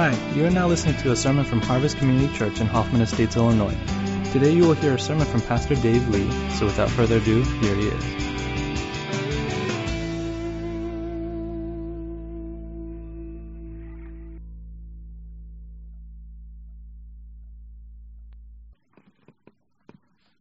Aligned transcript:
Hi, 0.00 0.16
you 0.34 0.46
are 0.46 0.50
now 0.50 0.66
listening 0.66 0.96
to 1.02 1.12
a 1.12 1.14
sermon 1.14 1.44
from 1.44 1.60
Harvest 1.60 1.98
Community 1.98 2.34
Church 2.34 2.58
in 2.58 2.66
Hoffman 2.66 3.02
Estates, 3.02 3.36
Illinois. 3.36 3.76
Today 4.32 4.50
you 4.50 4.62
will 4.62 4.72
hear 4.72 4.94
a 4.94 4.98
sermon 4.98 5.26
from 5.26 5.42
Pastor 5.42 5.74
Dave 5.74 6.08
Lee, 6.08 6.26
so 6.52 6.64
without 6.64 6.88
further 6.88 7.18
ado, 7.18 7.42
here 7.42 7.74
he 7.74 7.88
is. 7.88 8.04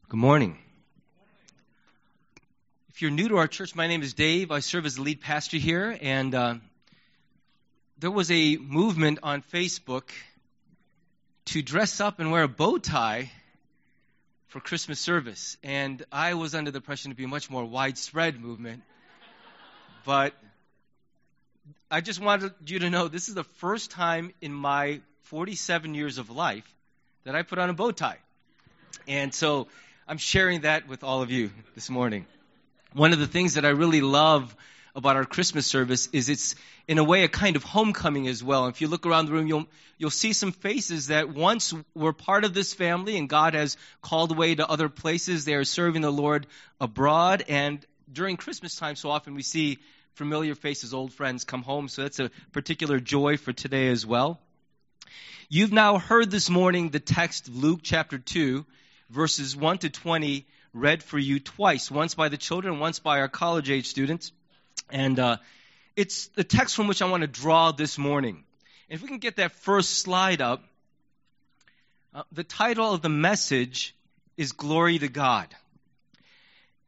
Good 0.07 0.15
morning. 0.17 0.57
If 2.87 3.01
you're 3.01 3.11
new 3.11 3.27
to 3.27 3.35
our 3.35 3.49
church, 3.49 3.75
my 3.75 3.87
name 3.87 4.03
is 4.03 4.13
Dave. 4.13 4.51
I 4.51 4.61
serve 4.61 4.85
as 4.85 4.95
the 4.95 5.01
lead 5.01 5.19
pastor 5.19 5.57
here, 5.57 5.97
and 6.01 6.33
uh, 6.33 6.55
there 7.99 8.11
was 8.11 8.31
a 8.31 8.55
movement 8.55 9.19
on 9.23 9.41
Facebook 9.41 10.09
to 11.45 11.61
dress 11.61 11.99
up 11.99 12.19
and 12.19 12.31
wear 12.31 12.43
a 12.43 12.47
bow 12.47 12.77
tie 12.77 13.29
for 14.47 14.61
Christmas 14.61 14.99
service. 14.99 15.57
And 15.63 16.03
I 16.11 16.35
was 16.35 16.55
under 16.55 16.71
the 16.71 16.77
impression 16.77 17.11
to 17.11 17.17
be 17.17 17.25
a 17.25 17.27
much 17.27 17.49
more 17.49 17.65
widespread 17.65 18.39
movement. 18.39 18.83
But 20.05 20.33
I 21.91 21.99
just 21.99 22.21
wanted 22.21 22.53
you 22.65 22.79
to 22.79 22.89
know 22.89 23.09
this 23.09 23.27
is 23.27 23.35
the 23.35 23.43
first 23.43 23.91
time 23.91 24.31
in 24.41 24.53
my 24.53 25.01
47 25.23 25.93
years 25.93 26.19
of 26.19 26.29
life 26.29 26.73
that 27.25 27.35
I 27.35 27.41
put 27.41 27.59
on 27.59 27.69
a 27.69 27.73
bow 27.73 27.91
tie. 27.91 28.17
And 29.07 29.33
so 29.33 29.67
I'm 30.07 30.17
sharing 30.17 30.61
that 30.61 30.87
with 30.87 31.03
all 31.03 31.21
of 31.21 31.31
you 31.31 31.51
this 31.75 31.89
morning. 31.89 32.25
One 32.93 33.11
of 33.11 33.19
the 33.19 33.27
things 33.27 33.55
that 33.55 33.65
I 33.65 33.69
really 33.69 34.01
love 34.01 34.55
about 34.99 35.15
our 35.15 35.25
Christmas 35.25 35.65
service 35.65 36.07
is 36.13 36.29
it's 36.29 36.55
in 36.87 36.97
a 36.97 37.03
way 37.03 37.23
a 37.23 37.27
kind 37.27 37.55
of 37.55 37.63
homecoming 37.63 38.27
as 38.27 38.43
well. 38.43 38.67
If 38.67 38.81
you 38.81 38.87
look 38.87 39.05
around 39.05 39.25
the 39.25 39.31
room, 39.31 39.47
you'll 39.47 39.65
you'll 39.97 40.11
see 40.11 40.33
some 40.33 40.51
faces 40.51 41.07
that 41.07 41.29
once 41.29 41.73
were 41.95 42.13
part 42.13 42.45
of 42.45 42.53
this 42.53 42.73
family 42.73 43.17
and 43.17 43.27
God 43.27 43.55
has 43.55 43.77
called 44.01 44.31
away 44.31 44.55
to 44.55 44.67
other 44.67 44.89
places. 44.89 45.45
They 45.45 45.55
are 45.55 45.63
serving 45.63 46.03
the 46.03 46.11
Lord 46.11 46.47
abroad 46.79 47.43
and 47.49 47.83
during 48.11 48.37
Christmas 48.37 48.75
time 48.75 48.95
so 48.95 49.09
often 49.09 49.33
we 49.33 49.43
see 49.43 49.79
familiar 50.13 50.55
faces, 50.55 50.93
old 50.93 51.13
friends 51.13 51.43
come 51.43 51.63
home. 51.63 51.87
So 51.87 52.03
that's 52.03 52.19
a 52.19 52.29
particular 52.51 52.99
joy 52.99 53.37
for 53.37 53.53
today 53.53 53.89
as 53.89 54.05
well. 54.05 54.39
You've 55.49 55.73
now 55.73 55.97
heard 55.97 56.29
this 56.29 56.49
morning 56.49 56.89
the 56.89 56.99
text 56.99 57.47
of 57.47 57.55
Luke 57.55 57.79
chapter 57.83 58.17
2 58.17 58.65
verses 59.09 59.55
1 59.55 59.79
to 59.79 59.89
20 59.89 60.45
read 60.73 61.01
for 61.01 61.17
you 61.17 61.39
twice, 61.39 61.89
once 61.89 62.15
by 62.15 62.29
the 62.29 62.37
children, 62.37 62.79
once 62.79 62.99
by 62.99 63.19
our 63.19 63.27
college 63.27 63.69
age 63.69 63.87
students. 63.87 64.31
And 64.91 65.19
uh, 65.19 65.37
it's 65.95 66.27
the 66.29 66.43
text 66.43 66.75
from 66.75 66.87
which 66.87 67.01
I 67.01 67.09
want 67.09 67.21
to 67.21 67.27
draw 67.27 67.71
this 67.71 67.97
morning. 67.97 68.43
If 68.89 69.01
we 69.01 69.07
can 69.07 69.19
get 69.19 69.35
that 69.35 69.51
first 69.51 69.99
slide 69.99 70.41
up, 70.41 70.63
uh, 72.13 72.23
the 72.31 72.43
title 72.43 72.91
of 72.91 73.01
the 73.01 73.09
message 73.09 73.95
is 74.35 74.51
Glory 74.51 74.97
to 74.97 75.07
God. 75.07 75.47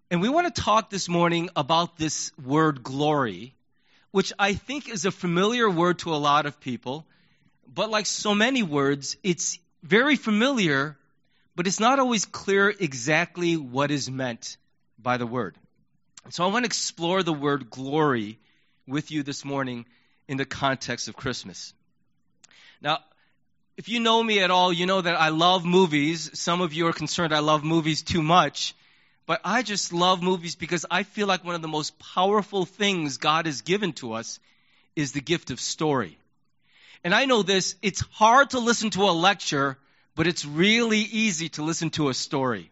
And 0.10 0.22
we 0.22 0.30
want 0.30 0.54
to 0.54 0.62
talk 0.62 0.90
this 0.90 1.08
morning 1.08 1.50
about 1.56 1.98
this 1.98 2.32
word 2.44 2.84
glory, 2.84 3.54
which 4.10 4.34
I 4.40 4.54
think 4.54 4.90
is 4.90 5.06
a 5.06 5.12
familiar 5.12 5.70
word 5.70 6.00
to 6.00 6.14
a 6.14 6.18
lot 6.18 6.46
of 6.46 6.60
people. 6.60 7.06
But 7.74 7.90
like 7.90 8.08
so 8.08 8.34
many 8.34 8.64
words, 8.64 9.16
it's 9.24 9.60
very 9.84 10.16
familiar, 10.16 10.98
but 11.56 11.68
it's 11.68 11.80
not 11.80 12.00
always 12.00 12.26
clear 12.26 12.70
exactly 12.70 13.58
what 13.58 13.92
is 13.92 14.10
meant 14.10 14.58
by 14.98 15.18
the 15.18 15.28
word. 15.28 15.56
So 16.30 16.46
I 16.46 16.48
want 16.48 16.64
to 16.64 16.68
explore 16.68 17.24
the 17.24 17.34
word 17.34 17.70
glory 17.70 18.40
with 18.88 19.12
you 19.12 19.24
this 19.24 19.44
morning 19.44 19.86
in 20.28 20.38
the 20.38 20.46
context 20.46 21.08
of 21.08 21.16
Christmas. 21.16 21.74
Now, 22.82 23.00
if 23.76 23.90
you 23.90 24.00
know 24.00 24.24
me 24.24 24.40
at 24.40 24.52
all, 24.52 24.72
you 24.72 24.86
know 24.86 25.02
that 25.02 25.20
I 25.20 25.30
love 25.30 25.66
movies. 25.66 26.40
Some 26.40 26.62
of 26.62 26.74
you 26.74 26.88
are 26.88 26.94
concerned 26.94 27.34
I 27.34 27.40
love 27.40 27.64
movies 27.64 28.02
too 28.02 28.22
much. 28.22 28.76
But 29.26 29.42
I 29.44 29.62
just 29.64 29.94
love 29.94 30.22
movies 30.22 30.56
because 30.56 30.86
I 30.90 31.04
feel 31.04 31.28
like 31.28 31.44
one 31.44 31.56
of 31.56 31.62
the 31.62 31.68
most 31.68 31.98
powerful 32.00 32.66
things 32.66 33.18
God 33.18 33.46
has 33.46 33.62
given 33.62 33.94
to 33.94 34.14
us 34.14 34.40
is 34.96 35.12
the 35.12 35.22
gift 35.22 35.52
of 35.52 35.60
story. 35.60 36.18
And 37.04 37.16
I 37.16 37.26
know 37.26 37.42
this, 37.42 37.76
it's 37.82 38.02
hard 38.12 38.52
to 38.52 38.60
listen 38.60 38.90
to 38.92 39.04
a 39.04 39.12
lecture, 39.12 39.78
but 40.16 40.28
it's 40.28 40.46
really 40.46 41.00
easy 41.00 41.50
to 41.50 41.64
listen 41.64 41.90
to 41.92 42.10
a 42.10 42.14
story. 42.14 42.72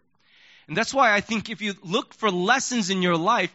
And 0.70 0.78
that's 0.78 0.94
why 0.94 1.12
I 1.12 1.20
think 1.20 1.50
if 1.50 1.62
you 1.62 1.74
look 1.84 2.14
for 2.14 2.30
lessons 2.30 2.92
in 2.92 3.02
your 3.02 3.18
life, 3.18 3.52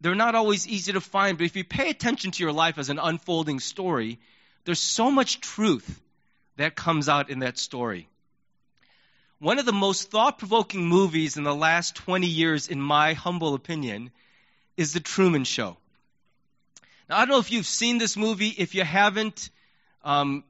they're 0.00 0.14
not 0.14 0.34
always 0.34 0.66
easy 0.66 0.94
to 0.94 1.00
find. 1.02 1.36
But 1.36 1.44
if 1.44 1.56
you 1.56 1.62
pay 1.62 1.90
attention 1.90 2.30
to 2.30 2.42
your 2.42 2.52
life 2.52 2.78
as 2.78 2.88
an 2.88 2.98
unfolding 2.98 3.60
story, 3.60 4.18
there's 4.64 4.80
so 4.80 5.10
much 5.10 5.42
truth 5.42 6.00
that 6.56 6.74
comes 6.74 7.06
out 7.06 7.28
in 7.28 7.40
that 7.40 7.58
story. 7.58 8.08
One 9.40 9.58
of 9.58 9.66
the 9.66 9.74
most 9.74 10.10
thought 10.10 10.38
provoking 10.38 10.86
movies 10.86 11.36
in 11.36 11.44
the 11.44 11.54
last 11.54 11.96
20 11.96 12.26
years, 12.26 12.68
in 12.68 12.80
my 12.80 13.12
humble 13.12 13.52
opinion, 13.52 14.10
is 14.78 14.94
The 14.94 15.00
Truman 15.00 15.44
Show. 15.44 15.76
Now, 17.10 17.16
I 17.16 17.18
don't 17.20 17.28
know 17.28 17.40
if 17.40 17.52
you've 17.52 17.66
seen 17.66 17.98
this 17.98 18.16
movie. 18.16 18.54
If 18.56 18.74
you 18.74 18.84
haven't, 18.84 19.50
um, 20.02 20.44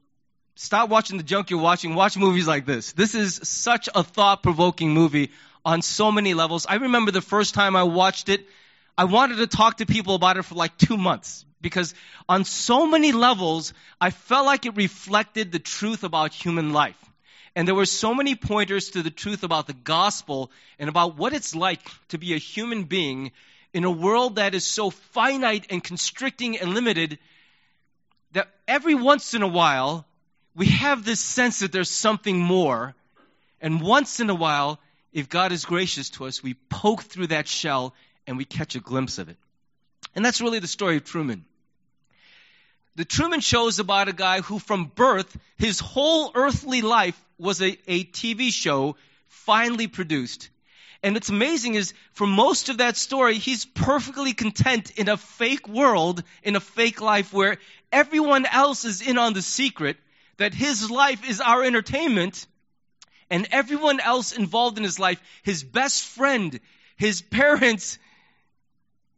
stop 0.55 0.91
watching 0.91 1.17
the 1.17 1.25
junk 1.25 1.51
you're 1.51 1.59
watching. 1.59 1.97
Watch 1.97 2.17
movies 2.17 2.47
like 2.47 2.67
this. 2.67 2.93
This 2.93 3.17
is 3.17 3.41
such 3.43 3.89
a 3.93 4.05
thought 4.05 4.45
provoking 4.45 4.91
movie 4.91 5.33
on 5.65 5.83
so 5.83 6.13
many 6.13 6.35
levels. 6.35 6.67
I 6.69 6.77
remember 6.77 7.11
the 7.11 7.21
first 7.21 7.55
time 7.55 7.77
I 7.77 7.85
watched 7.85 8.29
it, 8.29 8.47
I 8.97 9.05
wanted 9.05 9.37
to 9.37 9.47
talk 9.47 9.79
to 9.79 9.87
people 9.87 10.15
about 10.15 10.37
it 10.37 10.45
for 10.45 10.55
like 10.55 10.77
two 10.77 10.97
months 10.97 11.45
because 11.61 11.95
on 12.29 12.45
so 12.45 12.87
many 12.87 13.13
levels, 13.13 13.73
I 14.01 14.11
felt 14.11 14.47
like 14.47 14.67
it 14.67 14.77
reflected 14.77 15.51
the 15.51 15.59
truth 15.59 16.05
about 16.05 16.33
human 16.33 16.73
life. 16.73 16.99
And 17.57 17.67
there 17.67 17.75
were 17.75 17.87
so 17.87 18.15
many 18.15 18.35
pointers 18.35 18.91
to 18.91 19.03
the 19.03 19.11
truth 19.11 19.45
about 19.45 19.67
the 19.67 19.73
gospel 19.73 20.51
and 20.79 20.89
about 20.89 21.17
what 21.17 21.33
it's 21.33 21.55
like 21.55 21.81
to 22.09 22.19
be 22.19 22.35
a 22.35 22.39
human 22.39 22.85
being 22.85 23.33
in 23.73 23.85
a 23.85 23.91
world 23.91 24.37
that 24.37 24.55
is 24.55 24.67
so 24.67 24.91
finite 24.91 25.67
and 25.71 25.83
constricting 25.83 26.59
and 26.59 26.75
limited 26.75 27.19
that 28.33 28.49
every 28.69 28.95
once 28.95 29.35
in 29.35 29.43
a 29.43 29.49
while 29.49 30.05
we 30.55 30.67
have 30.67 31.05
this 31.05 31.21
sense 31.21 31.61
that 31.61 31.73
there's 31.73 31.91
something 31.91 32.39
more. 32.39 32.95
And 33.61 33.81
once 33.81 34.21
in 34.21 34.31
a 34.31 34.35
while, 34.35 34.79
if 35.15 35.29
God 35.29 35.53
is 35.53 35.65
gracious 35.65 36.11
to 36.11 36.27
us, 36.27 36.43
we 36.43 36.55
poke 36.69 37.05
through 37.05 37.29
that 37.29 37.47
shell 37.47 37.95
and 38.27 38.37
we 38.37 38.45
catch 38.45 38.75
a 38.75 38.81
glimpse 38.81 39.19
of 39.19 39.29
it. 39.29 39.37
And 40.15 40.25
that's 40.25 40.41
really 40.41 40.59
the 40.59 40.67
story 40.67 40.97
of 40.97 41.05
Truman. 41.05 41.45
The 42.97 43.05
Truman 43.05 43.41
Show 43.41 43.69
is 43.69 43.79
about 43.79 44.09
a 44.09 44.13
guy 44.13 44.41
who, 44.41 44.59
from 44.59 44.87
birth, 44.95 45.37
his 45.57 45.81
whole 45.81 46.33
earthly 46.35 46.83
life 46.83 47.21
was 47.39 47.63
a, 47.63 47.79
a 47.87 48.05
TV 48.05 48.53
show 48.53 48.97
finally 49.29 49.87
produced. 49.87 50.51
And 51.03 51.15
what's 51.15 51.29
amazing 51.29 51.75
is, 51.75 51.93
for 52.13 52.27
most 52.27 52.69
of 52.69 52.79
that 52.79 52.97
story, 52.97 53.39
he's 53.39 53.65
perfectly 53.65 54.33
content 54.33 54.93
in 54.97 55.09
a 55.09 55.17
fake 55.17 55.69
world, 55.69 56.23
in 56.43 56.57
a 56.57 56.61
fake 56.61 57.01
life 57.01 57.33
where 57.33 57.59
everyone 57.93 58.47
else 58.47 58.85
is 58.85 59.03
in 59.03 59.19
on 59.19 59.33
the 59.33 59.43
secret, 59.43 59.97
that 60.39 60.55
his 60.55 60.91
life 60.91 61.29
is 61.29 61.41
our 61.41 61.63
entertainment, 61.63 62.47
and 63.31 63.49
everyone 63.51 64.01
else 64.01 64.33
involved 64.33 64.79
in 64.79 64.85
his 64.85 64.99
life, 64.99 65.21
his 65.43 65.65
best 65.65 66.05
friend, 66.05 66.59
his 66.97 67.23
parents, 67.23 67.99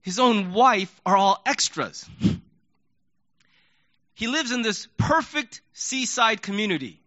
his 0.03 0.19
own 0.19 0.53
wife, 0.53 1.00
are 1.05 1.17
all 1.17 1.43
extras. 1.44 2.09
He 4.15 4.28
lives 4.28 4.50
in 4.50 4.62
this 4.62 4.89
perfect 4.97 5.61
seaside 5.75 6.41
community. 6.41 7.00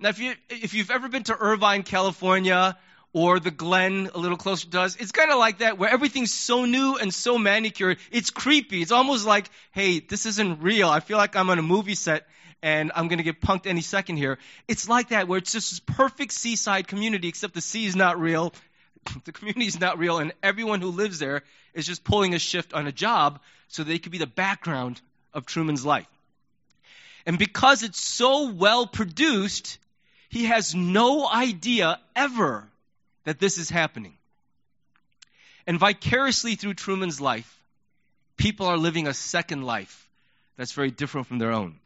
Now, 0.00 0.08
if, 0.08 0.18
you, 0.18 0.34
if 0.50 0.74
you've 0.74 0.90
ever 0.90 1.08
been 1.08 1.22
to 1.24 1.36
Irvine, 1.36 1.84
California, 1.84 2.76
or 3.12 3.40
the 3.40 3.50
Glen 3.50 4.10
a 4.14 4.18
little 4.18 4.36
closer 4.36 4.68
to 4.68 4.80
us, 4.80 4.96
it's 4.96 5.12
kind 5.12 5.30
of 5.30 5.38
like 5.38 5.58
that 5.58 5.78
where 5.78 5.88
everything's 5.88 6.34
so 6.34 6.64
new 6.64 6.96
and 6.96 7.14
so 7.14 7.38
manicured. 7.38 7.98
It's 8.10 8.30
creepy. 8.30 8.82
It's 8.82 8.92
almost 8.92 9.24
like, 9.24 9.48
hey, 9.72 10.00
this 10.00 10.26
isn't 10.26 10.60
real. 10.60 10.90
I 10.90 11.00
feel 11.00 11.16
like 11.16 11.36
I'm 11.36 11.48
on 11.48 11.58
a 11.58 11.62
movie 11.62 11.94
set 11.94 12.26
and 12.66 12.90
I'm 12.96 13.06
going 13.06 13.18
to 13.18 13.22
get 13.22 13.40
punked 13.40 13.68
any 13.68 13.80
second 13.80 14.16
here. 14.16 14.38
It's 14.66 14.88
like 14.88 15.10
that 15.10 15.28
where 15.28 15.38
it's 15.38 15.52
just 15.52 15.70
this 15.70 15.78
perfect 15.78 16.32
seaside 16.32 16.88
community, 16.88 17.28
except 17.28 17.54
the 17.54 17.60
sea 17.60 17.86
is 17.86 17.94
not 17.94 18.18
real, 18.18 18.52
the 19.24 19.30
community 19.30 19.66
is 19.66 19.78
not 19.78 20.00
real, 20.00 20.18
and 20.18 20.32
everyone 20.42 20.80
who 20.80 20.88
lives 20.88 21.20
there 21.20 21.44
is 21.74 21.86
just 21.86 22.02
pulling 22.02 22.34
a 22.34 22.40
shift 22.40 22.74
on 22.74 22.88
a 22.88 22.90
job 22.90 23.38
so 23.68 23.84
they 23.84 24.00
could 24.00 24.10
be 24.10 24.18
the 24.18 24.26
background 24.26 25.00
of 25.32 25.46
Truman's 25.46 25.86
life. 25.86 26.08
And 27.24 27.38
because 27.38 27.84
it's 27.84 28.00
so 28.00 28.50
well 28.50 28.88
produced, 28.88 29.78
he 30.28 30.46
has 30.46 30.74
no 30.74 31.24
idea 31.24 32.00
ever 32.16 32.66
that 33.22 33.38
this 33.38 33.58
is 33.58 33.70
happening. 33.70 34.14
And 35.68 35.78
vicariously 35.78 36.56
through 36.56 36.74
Truman's 36.74 37.20
life, 37.20 37.60
people 38.36 38.66
are 38.66 38.76
living 38.76 39.06
a 39.06 39.14
second 39.14 39.62
life 39.62 40.08
that's 40.56 40.72
very 40.72 40.90
different 40.90 41.28
from 41.28 41.38
their 41.38 41.52
own. 41.52 41.78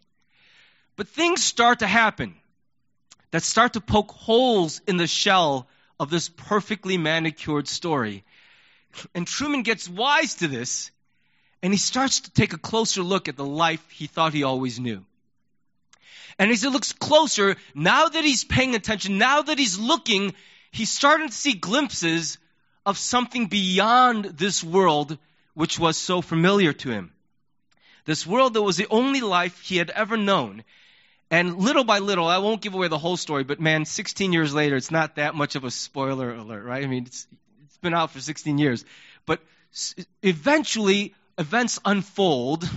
But 1.01 1.09
things 1.09 1.43
start 1.43 1.79
to 1.79 1.87
happen 1.87 2.35
that 3.31 3.43
start 3.43 3.73
to 3.73 3.81
poke 3.81 4.11
holes 4.11 4.83
in 4.87 4.99
the 4.99 5.07
shell 5.07 5.67
of 5.99 6.11
this 6.11 6.29
perfectly 6.29 6.99
manicured 6.99 7.69
story. 7.69 8.23
And 9.15 9.27
Truman 9.27 9.63
gets 9.63 9.89
wise 9.89 10.35
to 10.35 10.47
this, 10.47 10.91
and 11.63 11.73
he 11.73 11.79
starts 11.79 12.21
to 12.21 12.31
take 12.31 12.53
a 12.53 12.59
closer 12.59 13.03
look 13.03 13.29
at 13.29 13.39
the 13.39 13.47
life 13.47 13.83
he 13.89 14.09
thought 14.09 14.35
he 14.35 14.43
always 14.43 14.79
knew. 14.79 15.07
And 16.39 16.51
as 16.51 16.61
he 16.61 16.69
looks 16.69 16.93
closer, 16.93 17.57
now 17.75 18.09
that 18.09 18.25
he's 18.25 18.45
paying 18.45 18.75
attention, 18.75 19.17
now 19.17 19.41
that 19.41 19.59
he's 19.59 19.79
looking, 19.79 20.35
he's 20.71 20.93
starting 20.93 21.29
to 21.29 21.35
see 21.35 21.55
glimpses 21.55 22.37
of 22.85 22.99
something 22.99 23.47
beyond 23.47 24.27
this 24.27 24.63
world 24.63 25.17
which 25.55 25.79
was 25.79 25.97
so 25.97 26.21
familiar 26.21 26.75
to 26.75 26.91
him. 26.91 27.15
This 28.05 28.27
world 28.27 28.53
that 28.53 28.61
was 28.61 28.77
the 28.77 28.89
only 28.91 29.23
life 29.23 29.63
he 29.63 29.79
had 29.79 29.89
ever 29.89 30.19
known. 30.19 30.63
And 31.31 31.59
little 31.59 31.85
by 31.85 32.01
little, 32.01 32.27
I 32.27 32.39
won't 32.39 32.61
give 32.61 32.75
away 32.75 32.89
the 32.89 32.99
whole 32.99 33.17
story, 33.17 33.45
but 33.45 33.61
man, 33.61 33.85
16 33.85 34.33
years 34.33 34.53
later, 34.53 34.77
it's 34.77 34.91
not 34.91 35.17
that 35.17 35.35
much 35.35 35.55
of 35.55 35.65
a 35.65 35.71
spoiler 35.71 36.35
alert, 36.35 36.65
right? 36.65 36.83
I 36.83 36.87
mean, 36.89 37.07
it's, 37.07 37.27
it's 37.65 37.77
been 37.79 37.95
out 37.95 38.11
for 38.11 38.21
16 38.21 38.59
years. 38.59 38.85
But 39.27 39.41
eventually, 40.23 41.15
events 41.39 41.79
unfold, 41.85 42.69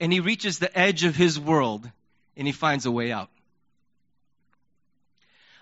and 0.00 0.12
he 0.12 0.20
reaches 0.20 0.58
the 0.58 0.76
edge 0.76 1.04
of 1.04 1.14
his 1.14 1.38
world, 1.38 1.88
and 2.34 2.46
he 2.46 2.52
finds 2.52 2.86
a 2.86 2.90
way 2.90 3.12
out. 3.12 3.28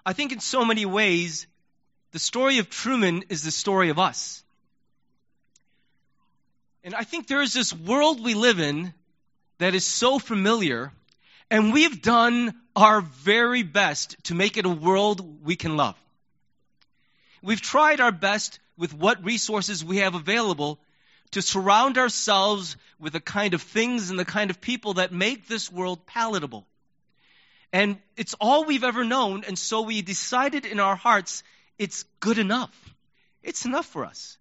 I 0.06 0.12
think 0.12 0.32
in 0.32 0.40
so 0.40 0.64
many 0.64 0.86
ways, 0.86 1.46
the 2.12 2.18
story 2.20 2.58
of 2.58 2.70
Truman 2.70 3.24
is 3.28 3.42
the 3.42 3.50
story 3.50 3.88
of 3.88 3.98
us. 3.98 4.44
And 6.84 6.94
I 6.94 7.02
think 7.02 7.26
there 7.26 7.42
is 7.42 7.52
this 7.52 7.72
world 7.72 8.22
we 8.22 8.34
live 8.34 8.60
in 8.60 8.92
that 9.58 9.74
is 9.74 9.86
so 9.86 10.18
familiar, 10.18 10.92
and 11.50 11.72
we've 11.72 12.02
done 12.02 12.54
our 12.74 13.00
very 13.00 13.62
best 13.62 14.16
to 14.24 14.34
make 14.34 14.56
it 14.56 14.66
a 14.66 14.70
world 14.70 15.44
we 15.44 15.56
can 15.56 15.76
love. 15.76 15.96
We've 17.42 17.60
tried 17.60 18.00
our 18.00 18.12
best 18.12 18.58
with 18.76 18.94
what 18.94 19.24
resources 19.24 19.84
we 19.84 19.98
have 19.98 20.14
available 20.14 20.78
to 21.32 21.42
surround 21.42 21.98
ourselves 21.98 22.76
with 22.98 23.12
the 23.12 23.20
kind 23.20 23.54
of 23.54 23.62
things 23.62 24.10
and 24.10 24.18
the 24.18 24.24
kind 24.24 24.50
of 24.50 24.60
people 24.60 24.94
that 24.94 25.12
make 25.12 25.46
this 25.46 25.70
world 25.70 26.06
palatable. 26.06 26.66
And 27.72 27.98
it's 28.16 28.34
all 28.40 28.64
we've 28.64 28.84
ever 28.84 29.04
known, 29.04 29.44
and 29.44 29.58
so 29.58 29.82
we 29.82 30.00
decided 30.00 30.64
in 30.64 30.78
our 30.78 30.96
hearts 30.96 31.42
it's 31.78 32.04
good 32.20 32.38
enough. 32.38 32.94
It's 33.42 33.64
enough 33.64 33.86
for 33.86 34.04
us. 34.04 34.38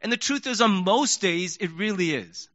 And 0.00 0.12
the 0.12 0.16
truth 0.16 0.46
is, 0.46 0.60
on 0.60 0.84
most 0.84 1.20
days, 1.20 1.56
it 1.56 1.72
really 1.72 2.14
is. 2.14 2.48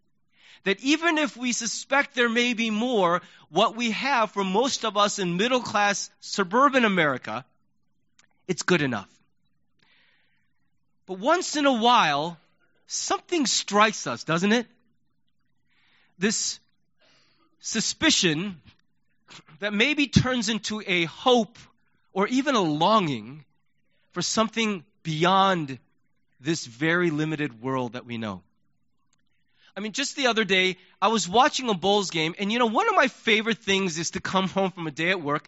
That 0.65 0.79
even 0.81 1.17
if 1.17 1.37
we 1.37 1.53
suspect 1.53 2.15
there 2.15 2.29
may 2.29 2.53
be 2.53 2.71
more, 2.71 3.21
what 3.49 3.75
we 3.75 3.91
have 3.91 4.31
for 4.31 4.43
most 4.43 4.83
of 4.83 4.97
us 4.97 5.19
in 5.19 5.37
middle 5.37 5.61
class 5.61 6.09
suburban 6.19 6.85
America, 6.85 7.45
it's 8.47 8.63
good 8.63 8.81
enough. 8.81 9.09
But 11.05 11.19
once 11.19 11.55
in 11.55 11.67
a 11.67 11.73
while, 11.73 12.37
something 12.87 13.45
strikes 13.45 14.07
us, 14.07 14.23
doesn't 14.23 14.51
it? 14.51 14.65
This 16.17 16.59
suspicion 17.59 18.59
that 19.59 19.73
maybe 19.73 20.07
turns 20.07 20.49
into 20.49 20.81
a 20.85 21.05
hope 21.05 21.57
or 22.11 22.27
even 22.27 22.55
a 22.55 22.61
longing 22.61 23.45
for 24.13 24.23
something 24.23 24.83
beyond 25.03 25.77
this 26.39 26.65
very 26.65 27.11
limited 27.11 27.61
world 27.61 27.93
that 27.93 28.05
we 28.05 28.17
know. 28.17 28.41
I 29.77 29.81
mean, 29.81 29.91
just 29.91 30.15
the 30.15 30.27
other 30.27 30.45
day, 30.45 30.77
I 31.01 31.09
was 31.09 31.27
watching 31.27 31.69
a 31.69 31.73
Bulls 31.73 32.09
game, 32.09 32.33
and 32.39 32.51
you 32.51 32.59
know, 32.59 32.67
one 32.67 32.87
of 32.87 32.95
my 32.95 33.07
favorite 33.07 33.57
things 33.57 33.97
is 33.97 34.11
to 34.11 34.21
come 34.21 34.47
home 34.57 34.71
from 34.71 34.87
a 34.87 34.91
day 34.91 35.09
at 35.09 35.21
work 35.21 35.47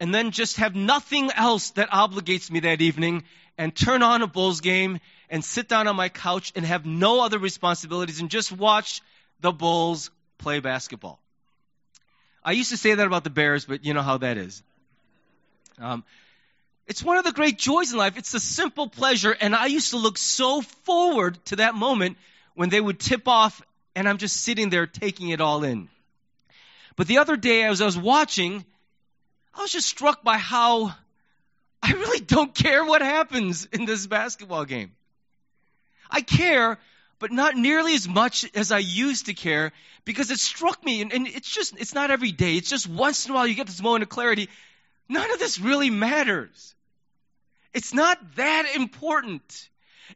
and 0.00 0.14
then 0.14 0.30
just 0.30 0.56
have 0.56 0.74
nothing 0.74 1.30
else 1.30 1.70
that 1.70 1.90
obligates 1.90 2.50
me 2.50 2.60
that 2.60 2.80
evening 2.80 3.24
and 3.56 3.74
turn 3.74 4.02
on 4.02 4.22
a 4.22 4.26
Bulls 4.26 4.60
game 4.60 4.98
and 5.30 5.44
sit 5.44 5.68
down 5.68 5.86
on 5.86 5.96
my 5.96 6.08
couch 6.08 6.52
and 6.56 6.64
have 6.64 6.84
no 6.84 7.24
other 7.24 7.38
responsibilities 7.38 8.20
and 8.20 8.30
just 8.30 8.50
watch 8.50 9.02
the 9.40 9.52
Bulls 9.52 10.10
play 10.38 10.60
basketball. 10.60 11.20
I 12.44 12.52
used 12.52 12.70
to 12.70 12.76
say 12.76 12.94
that 12.94 13.06
about 13.06 13.24
the 13.24 13.30
Bears, 13.30 13.64
but 13.64 13.84
you 13.84 13.94
know 13.94 14.02
how 14.02 14.18
that 14.18 14.36
is. 14.36 14.62
Um, 15.78 16.04
it's 16.86 17.02
one 17.02 17.16
of 17.16 17.24
the 17.24 17.32
great 17.32 17.58
joys 17.58 17.92
in 17.92 17.98
life. 17.98 18.18
It's 18.18 18.34
a 18.34 18.40
simple 18.40 18.88
pleasure. 18.88 19.34
And 19.40 19.54
I 19.54 19.66
used 19.66 19.90
to 19.90 19.96
look 19.96 20.18
so 20.18 20.60
forward 20.60 21.42
to 21.46 21.56
that 21.56 21.74
moment 21.74 22.18
when 22.54 22.68
they 22.68 22.80
would 22.80 22.98
tip 22.98 23.28
off 23.28 23.62
and 23.94 24.08
I'm 24.08 24.18
just 24.18 24.36
sitting 24.36 24.70
there 24.70 24.86
taking 24.86 25.30
it 25.30 25.40
all 25.40 25.62
in. 25.64 25.88
But 26.96 27.06
the 27.06 27.18
other 27.18 27.36
day, 27.36 27.64
as 27.64 27.80
I 27.80 27.86
was 27.86 27.98
watching, 27.98 28.64
I 29.54 29.62
was 29.62 29.72
just 29.72 29.88
struck 29.88 30.22
by 30.22 30.36
how 30.36 30.94
I 31.82 31.92
really 31.92 32.20
don't 32.20 32.54
care 32.54 32.84
what 32.84 33.02
happens 33.02 33.66
in 33.66 33.84
this 33.84 34.06
basketball 34.06 34.64
game. 34.64 34.92
I 36.10 36.20
care, 36.20 36.78
but 37.18 37.32
not 37.32 37.56
nearly 37.56 37.94
as 37.94 38.08
much 38.08 38.48
as 38.54 38.72
I 38.72 38.78
used 38.78 39.26
to 39.26 39.34
care 39.34 39.72
because 40.04 40.30
it 40.30 40.38
struck 40.38 40.84
me, 40.84 41.02
and, 41.02 41.12
and 41.12 41.26
it's 41.26 41.52
just, 41.52 41.78
it's 41.78 41.94
not 41.94 42.10
every 42.10 42.32
day. 42.32 42.56
It's 42.56 42.70
just 42.70 42.88
once 42.88 43.26
in 43.26 43.32
a 43.32 43.34
while 43.34 43.46
you 43.46 43.54
get 43.54 43.66
this 43.66 43.82
moment 43.82 44.02
of 44.02 44.08
clarity. 44.08 44.48
None 45.08 45.30
of 45.30 45.38
this 45.38 45.58
really 45.58 45.90
matters. 45.90 46.74
It's 47.72 47.92
not 47.92 48.18
that 48.36 48.72
important. 48.76 49.68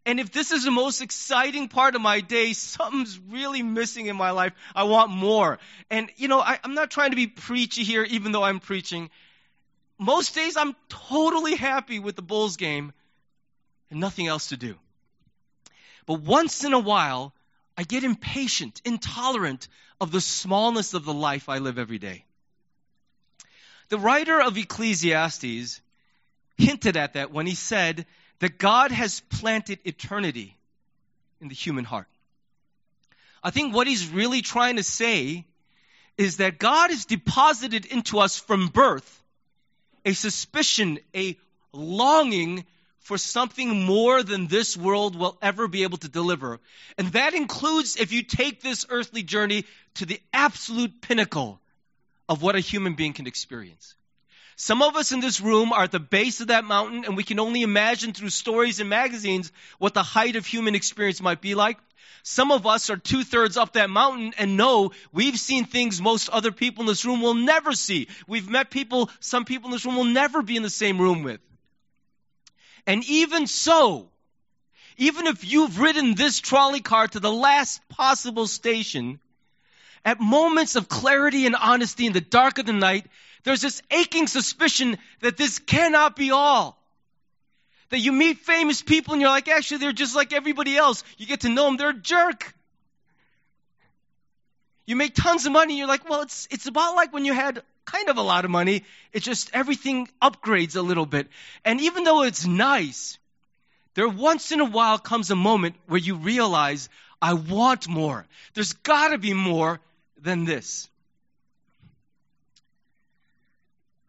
And 0.05 0.21
if 0.21 0.33
this 0.33 0.51
is 0.51 0.65
the 0.65 0.71
most 0.71 1.01
exciting 1.01 1.69
part 1.69 1.95
of 1.95 2.01
my 2.01 2.21
day, 2.21 2.53
something's 2.53 3.19
really 3.19 3.63
missing 3.63 4.07
in 4.07 4.17
my 4.17 4.31
life. 4.31 4.53
I 4.75 4.85
want 4.85 5.11
more. 5.11 5.59
And, 5.91 6.11
you 6.17 6.29
know, 6.29 6.41
I, 6.41 6.59
am 6.65 6.75
not 6.75 6.91
trying 6.91 7.11
to 7.11 7.17
be 7.17 7.27
preachy 7.27 7.85
here, 7.85 8.05
even 8.05 8.33
though 8.33 8.43
I'm 8.43 8.61
preaching. 8.61 9.11
Most 9.99 10.35
days 10.35 10.57
I'm 10.57 10.77
totally 10.89 11.55
happy 11.55 11.99
with 11.99 12.17
the 12.17 12.23
Bulls 12.23 12.57
game 12.57 12.93
and 13.91 14.01
nothing 14.01 14.27
else 14.27 14.49
to 14.49 14.57
do. 14.57 14.77
But 16.07 16.21
once 16.21 16.65
in 16.65 16.73
a 16.73 16.79
while, 16.79 17.35
I 17.77 17.83
get 17.83 18.05
impatient, 18.05 18.81
intolerant 18.85 19.69
of 20.01 20.11
the 20.11 20.21
smallness 20.21 20.95
of 20.95 21.05
the 21.05 21.15
life 21.15 21.49
I 21.49 21.59
live 21.59 21.79
every 21.79 21.99
day. 21.99 22.25
The 23.89 23.99
writer 23.99 24.41
of 24.41 24.57
Ecclesiastes 24.57 25.81
hinted 26.59 26.97
at 26.97 27.15
that 27.15 27.31
when 27.31 27.47
he 27.47 27.55
said 27.55 28.07
that 28.41 28.59
God 28.59 28.93
has 28.93 29.21
planted 29.21 29.79
eternity 29.85 30.57
in 31.41 31.49
the 31.49 31.55
human 31.55 31.85
heart. 31.85 32.09
I 33.43 33.51
think 33.51 33.75
what 33.75 33.87
he's 33.87 34.09
really 34.09 34.43
trying 34.43 34.77
to 34.77 34.83
say 34.83 35.45
is 36.17 36.39
that 36.39 36.59
God 36.59 36.91
has 36.91 37.05
deposited 37.05 37.87
into 37.87 38.19
us 38.19 38.39
from 38.39 38.69
birth 38.69 39.15
a 40.05 40.13
suspicion, 40.15 40.99
a 41.15 41.37
longing 41.73 42.65
for 43.01 43.19
something 43.19 43.85
more 43.85 44.23
than 44.23 44.47
this 44.47 44.77
world 44.77 45.17
will 45.17 45.39
ever 45.41 45.69
be 45.69 45.83
able 45.83 45.99
to 45.99 46.09
deliver. 46.09 46.61
And 46.97 47.09
that 47.13 47.35
includes 47.35 47.97
if 47.97 48.13
you 48.13 48.23
take 48.23 48.63
this 48.63 48.87
earthly 48.89 49.23
journey 49.23 49.65
to 49.95 50.07
the 50.07 50.21
absolute 50.33 51.01
pinnacle 51.01 51.61
of 52.29 52.43
what 52.43 52.57
a 52.57 52.61
human 52.61 52.95
being 52.95 53.13
can 53.13 53.27
experience. 53.27 53.95
Some 54.61 54.83
of 54.83 54.97
us 54.97 55.13
in 55.13 55.21
this 55.21 55.41
room 55.41 55.73
are 55.73 55.85
at 55.85 55.93
the 55.93 56.01
base 56.01 56.41
of 56.41 56.49
that 56.49 56.65
mountain, 56.65 57.05
and 57.05 57.17
we 57.17 57.23
can 57.23 57.39
only 57.39 57.63
imagine 57.63 58.13
through 58.13 58.31
stories 58.31 58.81
and 58.81 58.91
magazines 58.91 59.53
what 59.79 59.95
the 59.95 60.03
height 60.03 60.35
of 60.35 60.45
human 60.45 60.75
experience 60.75 61.21
might 61.21 61.41
be 61.41 61.55
like. 61.55 61.79
Some 62.25 62.51
of 62.51 62.67
us 62.67 62.91
are 62.91 62.97
two 62.97 63.23
thirds 63.23 63.57
up 63.57 63.75
that 63.75 63.89
mountain 63.89 64.35
and 64.37 64.57
know 64.57 64.91
we've 65.13 65.39
seen 65.39 65.65
things 65.65 66.03
most 66.03 66.29
other 66.29 66.51
people 66.51 66.83
in 66.83 66.89
this 66.89 67.05
room 67.05 67.23
will 67.23 67.35
never 67.35 67.73
see. 67.73 68.09
We've 68.27 68.51
met 68.51 68.69
people 68.69 69.11
some 69.21 69.45
people 69.45 69.69
in 69.69 69.73
this 69.73 69.87
room 69.87 69.95
will 69.95 70.03
never 70.03 70.43
be 70.43 70.57
in 70.57 70.65
the 70.65 70.71
same 70.71 71.01
room 71.01 71.23
with. 71.23 71.41
And 72.85 73.05
even 73.05 73.47
so, 73.47 74.09
even 74.97 75.29
if 75.29 75.49
you've 75.49 75.79
ridden 75.79 76.17
this 76.17 76.41
trolley 76.41 76.81
car 76.81 77.07
to 77.07 77.21
the 77.21 77.33
last 77.33 77.81
possible 77.91 78.49
station, 78.49 79.21
at 80.05 80.19
moments 80.19 80.75
of 80.75 80.89
clarity 80.89 81.47
and 81.47 81.55
honesty 81.55 82.07
in 82.07 82.13
the 82.13 82.21
dark 82.21 82.59
of 82.59 82.67
the 82.67 82.73
night, 82.73 83.07
there's 83.49 83.63
this 83.63 83.81
aching 83.91 84.27
suspicion 84.27 84.99
that 85.21 85.39
this 85.39 85.59
cannot 85.59 86.17
be 86.17 86.33
all. 86.33 86.79
That 87.89 87.99
you 87.99 88.13
meet 88.13 88.41
famous 88.41 88.83
people 88.83 89.15
and 89.15 89.23
you're 89.23 89.31
like, 89.31 89.49
actually, 89.49 89.79
they're 89.79 89.93
just 89.95 90.15
like 90.15 90.35
everybody 90.35 90.77
else. 90.77 91.03
You 91.17 91.25
get 91.25 91.41
to 91.41 91.49
know 91.49 91.65
them, 91.65 91.79
they're 91.79 91.89
a 91.89 91.95
jerk. 91.95 92.55
You 94.85 94.97
make 94.97 95.15
tons 95.15 95.47
of 95.47 95.53
money, 95.53 95.79
you're 95.79 95.89
like, 95.89 96.07
well, 96.11 96.21
it's, 96.21 96.47
it's 96.51 96.67
about 96.67 96.95
like 96.95 97.15
when 97.15 97.25
you 97.25 97.33
had 97.33 97.63
kind 97.87 98.11
of 98.11 98.19
a 98.19 98.23
lot 98.23 98.45
of 98.45 98.51
money. 98.51 98.85
It's 99.15 99.25
just 99.25 99.49
everything 99.55 100.11
upgrades 100.21 100.77
a 100.77 100.83
little 100.83 101.07
bit. 101.07 101.29
And 101.65 101.81
even 101.81 102.05
though 102.05 102.25
it's 102.25 102.47
nice, 102.47 103.19
there 103.95 104.11
once 104.11 104.53
in 104.53 104.61
a 104.61 104.67
while 104.67 104.99
comes 104.99 105.31
a 105.31 105.37
moment 105.37 105.75
where 105.87 105.99
you 105.99 106.17
realize, 106.17 106.91
I 107.23 107.33
want 107.33 107.89
more. 107.89 108.27
There's 108.53 108.75
got 108.75 109.09
to 109.09 109.17
be 109.17 109.33
more 109.33 109.81
than 110.21 110.45
this. 110.45 110.91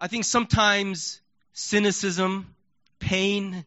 I 0.02 0.08
think 0.08 0.24
sometimes 0.24 1.20
cynicism, 1.54 2.56
pain, 3.00 3.66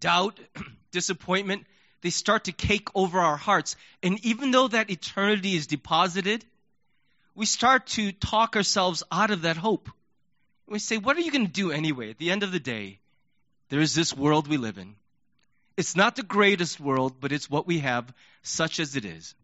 doubt, 0.00 0.38
disappointment, 0.90 1.66
they 2.00 2.10
start 2.10 2.44
to 2.44 2.52
cake 2.52 2.88
over 2.94 3.20
our 3.20 3.36
hearts. 3.36 3.76
And 4.02 4.24
even 4.24 4.50
though 4.50 4.68
that 4.68 4.90
eternity 4.90 5.54
is 5.54 5.68
deposited, 5.68 6.44
we 7.34 7.46
start 7.46 7.86
to 7.88 8.12
talk 8.12 8.56
ourselves 8.56 9.02
out 9.10 9.30
of 9.30 9.42
that 9.42 9.56
hope. 9.56 9.88
We 10.66 10.78
say, 10.78 10.98
What 10.98 11.16
are 11.16 11.20
you 11.20 11.30
going 11.30 11.46
to 11.46 11.52
do 11.52 11.70
anyway? 11.70 12.10
At 12.10 12.18
the 12.18 12.30
end 12.30 12.42
of 12.42 12.52
the 12.52 12.60
day, 12.60 12.98
there 13.68 13.80
is 13.80 13.94
this 13.94 14.16
world 14.16 14.48
we 14.48 14.56
live 14.56 14.78
in. 14.78 14.96
It's 15.76 15.96
not 15.96 16.16
the 16.16 16.22
greatest 16.22 16.80
world, 16.80 17.14
but 17.20 17.32
it's 17.32 17.48
what 17.48 17.66
we 17.66 17.78
have, 17.78 18.12
such 18.42 18.80
as 18.80 18.96
it 18.96 19.04
is. 19.04 19.34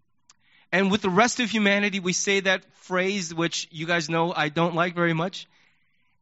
And 0.71 0.91
with 0.91 1.01
the 1.01 1.11
rest 1.11 1.41
of 1.41 1.51
humanity, 1.51 2.01
we 2.01 2.13
say 2.13 2.41
that 2.41 2.65
phrase, 2.81 3.33
which 3.35 3.69
you 3.71 3.87
guys 3.87 4.11
know 4.11 4.35
I 4.35 4.51
don't 4.51 4.75
like 4.75 4.95
very 4.95 5.15
much. 5.15 5.47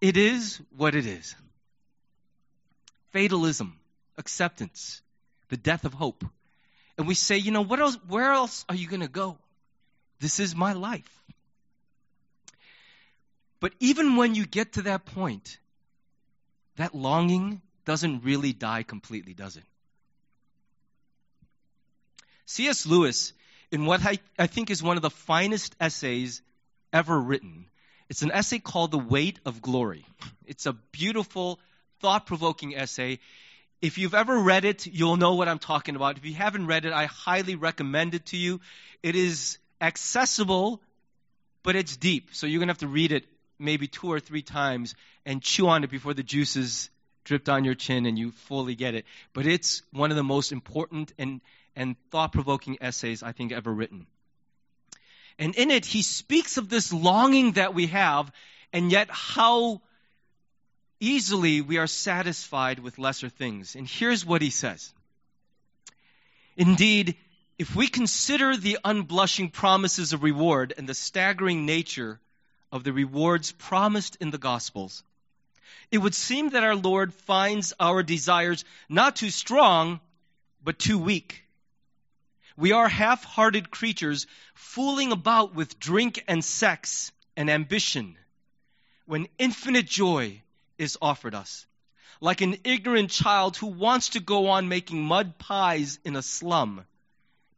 It 0.07 0.17
is 0.17 0.61
what 0.77 0.95
it 0.95 1.05
is. 1.05 1.35
Fatalism, 3.13 3.77
acceptance, 4.17 5.03
the 5.49 5.57
death 5.57 5.85
of 5.85 5.95
hope. 5.95 6.25
And 6.97 7.09
we 7.09 7.17
say, 7.17 7.39
you 7.39 7.51
know, 7.51 7.63
what 7.63 7.81
else, 7.81 7.99
where 8.07 8.31
else 8.31 8.65
are 8.69 8.77
you 8.77 8.87
going 8.87 9.01
to 9.01 9.09
go? 9.09 9.37
This 10.21 10.39
is 10.39 10.55
my 10.55 10.75
life. 10.75 11.11
But 13.59 13.73
even 13.81 14.15
when 14.15 14.37
you 14.37 14.47
get 14.47 14.75
to 14.75 14.83
that 14.83 15.07
point, 15.07 15.59
that 16.77 16.95
longing 16.95 17.61
doesn't 17.85 18.23
really 18.23 18.53
die 18.53 18.85
completely, 18.85 19.35
does 19.35 19.57
it? 19.57 19.65
C.S. 22.45 22.87
Lewis, 22.87 23.33
in 23.73 23.87
what 23.87 24.07
I, 24.07 24.21
I 24.39 24.47
think 24.47 24.71
is 24.71 24.85
one 24.85 24.97
of 24.97 25.03
the 25.03 25.11
finest 25.11 25.75
essays 25.81 26.43
ever 26.93 27.19
written, 27.19 27.67
it's 28.09 28.23
an 28.23 28.31
essay 28.31 28.59
called 28.59 28.91
The 28.91 28.99
Weight 28.99 29.41
of 29.45 29.61
Glory. 29.61 30.07
It's 30.47 30.67
a 30.67 30.73
beautiful, 30.73 31.59
thought 32.01 32.27
provoking 32.27 32.77
essay. 32.77 33.19
If 33.83 33.99
you've 33.99 34.15
ever 34.15 34.39
read 34.39 34.65
it, 34.65 34.87
you'll 34.87 35.17
know 35.17 35.35
what 35.35 35.49
I'm 35.49 35.59
talking 35.59 35.97
about. 35.97 36.17
If 36.17 36.25
you 36.25 36.35
haven't 36.35 36.67
read 36.67 36.85
it, 36.87 36.93
I 36.93 37.07
highly 37.07 37.57
recommend 37.57 38.15
it 38.15 38.27
to 38.27 38.37
you. 38.37 38.61
It 39.03 39.17
is 39.17 39.59
accessible, 39.81 40.81
but 41.63 41.77
it's 41.77 41.97
deep. 41.97 42.31
So 42.33 42.47
you're 42.47 42.61
going 42.61 42.69
to 42.69 42.73
have 42.73 42.79
to 42.79 42.89
read 42.89 43.13
it 43.13 43.25
maybe 43.59 43.87
two 43.87 44.11
or 44.11 44.21
three 44.21 44.43
times 44.43 44.95
and 45.25 45.43
chew 45.43 45.69
on 45.69 45.85
it 45.85 45.91
before 45.91 46.15
the 46.15 46.23
juices 46.23 46.91
drip 47.25 47.45
down 47.45 47.65
your 47.65 47.75
chin 47.75 48.07
and 48.07 48.19
you 48.19 48.31
fully 48.31 48.75
get 48.75 48.95
it. 48.95 49.05
But 49.33 49.47
it's 49.47 49.83
one 49.93 50.11
of 50.11 50.17
the 50.17 50.25
most 50.25 50.53
important 50.53 51.13
and 51.19 51.41
and 51.75 51.97
thought 52.11 52.33
provoking 52.33 52.79
essays 52.81 53.23
I 53.23 53.33
think 53.33 53.53
ever 53.53 53.71
written. 53.71 54.07
And 55.39 55.55
in 55.55 55.71
it, 55.71 55.85
he 55.85 56.03
speaks 56.03 56.57
of 56.57 56.69
this 56.69 56.93
longing 56.93 57.53
that 57.53 57.75
we 57.75 57.89
have, 57.89 58.33
and 58.73 58.91
yet 58.91 59.09
how 59.11 59.83
easily 60.99 61.61
we 61.61 61.77
are 61.79 61.87
satisfied 61.87 62.79
with 62.79 62.99
lesser 62.99 63.29
things. 63.29 63.75
And 63.75 63.87
here's 63.87 64.25
what 64.25 64.43
he 64.43 64.51
says 64.51 64.93
Indeed, 66.57 67.17
if 67.59 67.75
we 67.75 67.89
consider 67.89 68.57
the 68.57 68.79
unblushing 68.85 69.51
promises 69.51 70.13
of 70.13 70.23
reward 70.23 70.75
and 70.77 70.89
the 70.89 70.95
staggering 70.95 71.67
nature 71.67 72.21
of 72.73 72.85
the 72.85 72.93
rewards 72.93 73.53
promised 73.53 74.17
in 74.21 74.31
the 74.31 74.39
Gospels, 74.39 75.03
it 75.91 75.99
would 75.99 76.15
seem 76.15 76.51
that 76.51 76.65
our 76.65 76.75
Lord 76.75 77.15
finds 77.15 77.73
our 77.79 78.03
desires 78.03 78.65
not 78.89 79.17
too 79.17 79.31
strong, 79.31 80.01
but 80.63 80.79
too 80.79 80.99
weak. 80.99 81.46
We 82.57 82.73
are 82.73 82.89
half 82.89 83.25
hearted 83.25 83.71
creatures 83.71 84.27
fooling 84.55 85.13
about 85.13 85.55
with 85.55 85.79
drink 85.79 86.25
and 86.27 86.45
sex 86.45 87.13
and 87.37 87.51
ambition 87.51 88.17
when 89.05 89.29
infinite 89.39 89.87
joy 89.87 90.43
is 90.79 90.99
offered 91.01 91.35
us. 91.35 91.67
Like 92.21 92.41
an 92.41 92.57
ignorant 92.65 93.11
child 93.11 93.57
who 93.57 93.67
wants 93.67 94.11
to 94.11 94.21
go 94.21 94.49
on 94.49 94.69
making 94.69 95.03
mud 95.03 95.39
pies 95.39 95.99
in 96.05 96.17
a 96.17 96.23
slum 96.23 96.87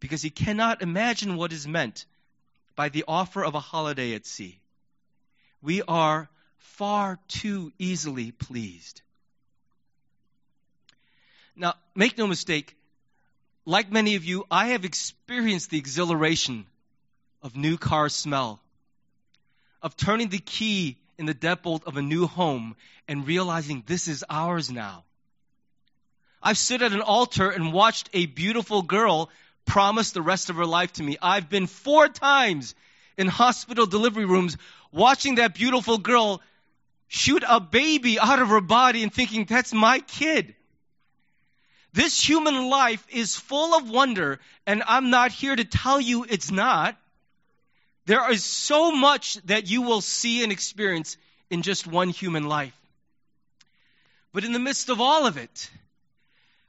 because 0.00 0.22
he 0.22 0.30
cannot 0.30 0.82
imagine 0.82 1.36
what 1.36 1.52
is 1.52 1.66
meant 1.66 2.04
by 2.74 2.88
the 2.88 3.04
offer 3.06 3.44
of 3.44 3.54
a 3.54 3.60
holiday 3.60 4.14
at 4.14 4.26
sea. 4.26 4.60
We 5.62 5.82
are 5.82 6.28
far 6.58 7.18
too 7.28 7.72
easily 7.78 8.32
pleased. 8.32 9.02
Now, 11.56 11.74
make 11.94 12.16
no 12.16 12.26
mistake, 12.26 12.76
like 13.68 13.92
many 13.92 14.14
of 14.14 14.24
you, 14.24 14.46
I 14.50 14.68
have 14.68 14.86
experienced 14.86 15.68
the 15.68 15.76
exhilaration 15.76 16.64
of 17.42 17.54
new 17.54 17.76
car 17.76 18.08
smell, 18.08 18.60
of 19.82 19.94
turning 19.94 20.30
the 20.30 20.38
key 20.38 20.96
in 21.18 21.26
the 21.26 21.34
deadbolt 21.34 21.84
of 21.84 21.98
a 21.98 22.02
new 22.02 22.26
home 22.26 22.76
and 23.06 23.26
realizing 23.26 23.84
this 23.86 24.08
is 24.08 24.24
ours 24.30 24.70
now. 24.70 25.04
I've 26.42 26.56
stood 26.56 26.80
at 26.80 26.92
an 26.92 27.02
altar 27.02 27.50
and 27.50 27.70
watched 27.70 28.08
a 28.14 28.24
beautiful 28.24 28.80
girl 28.80 29.28
promise 29.66 30.12
the 30.12 30.22
rest 30.22 30.48
of 30.48 30.56
her 30.56 30.66
life 30.66 30.94
to 30.94 31.02
me. 31.02 31.18
I've 31.20 31.50
been 31.50 31.66
four 31.66 32.08
times 32.08 32.74
in 33.18 33.26
hospital 33.26 33.84
delivery 33.84 34.24
rooms 34.24 34.56
watching 34.92 35.34
that 35.34 35.54
beautiful 35.54 35.98
girl 35.98 36.40
shoot 37.08 37.44
a 37.46 37.60
baby 37.60 38.18
out 38.18 38.40
of 38.40 38.48
her 38.48 38.62
body 38.62 39.02
and 39.02 39.12
thinking, 39.12 39.44
that's 39.44 39.74
my 39.74 39.98
kid. 39.98 40.54
This 41.92 42.20
human 42.26 42.68
life 42.68 43.04
is 43.10 43.36
full 43.36 43.74
of 43.76 43.90
wonder, 43.90 44.40
and 44.66 44.82
I'm 44.86 45.10
not 45.10 45.32
here 45.32 45.54
to 45.54 45.64
tell 45.64 46.00
you 46.00 46.24
it's 46.28 46.50
not. 46.50 46.96
There 48.06 48.30
is 48.32 48.42
so 48.42 48.90
much 48.90 49.34
that 49.44 49.68
you 49.68 49.82
will 49.82 50.00
see 50.00 50.42
and 50.42 50.50
experience 50.50 51.16
in 51.50 51.62
just 51.62 51.86
one 51.86 52.08
human 52.08 52.48
life. 52.48 52.74
But 54.32 54.44
in 54.44 54.52
the 54.52 54.58
midst 54.58 54.88
of 54.88 55.00
all 55.00 55.26
of 55.26 55.36
it, 55.36 55.70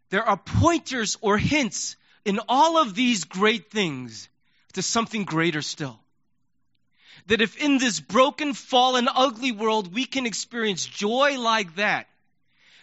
there 0.09 0.23
are 0.23 0.35
pointers 0.35 1.17
or 1.21 1.37
hints 1.37 1.95
in 2.25 2.39
all 2.49 2.77
of 2.77 2.93
these 2.93 3.23
great 3.23 3.71
things 3.71 4.27
to 4.73 4.81
something 4.81 5.23
greater 5.23 5.61
still. 5.61 5.97
That 7.27 7.41
if 7.41 7.55
in 7.57 7.77
this 7.77 7.99
broken, 7.99 8.53
fallen, 8.53 9.07
ugly 9.07 9.53
world 9.53 9.93
we 9.93 10.05
can 10.05 10.25
experience 10.25 10.85
joy 10.85 11.39
like 11.39 11.75
that, 11.75 12.08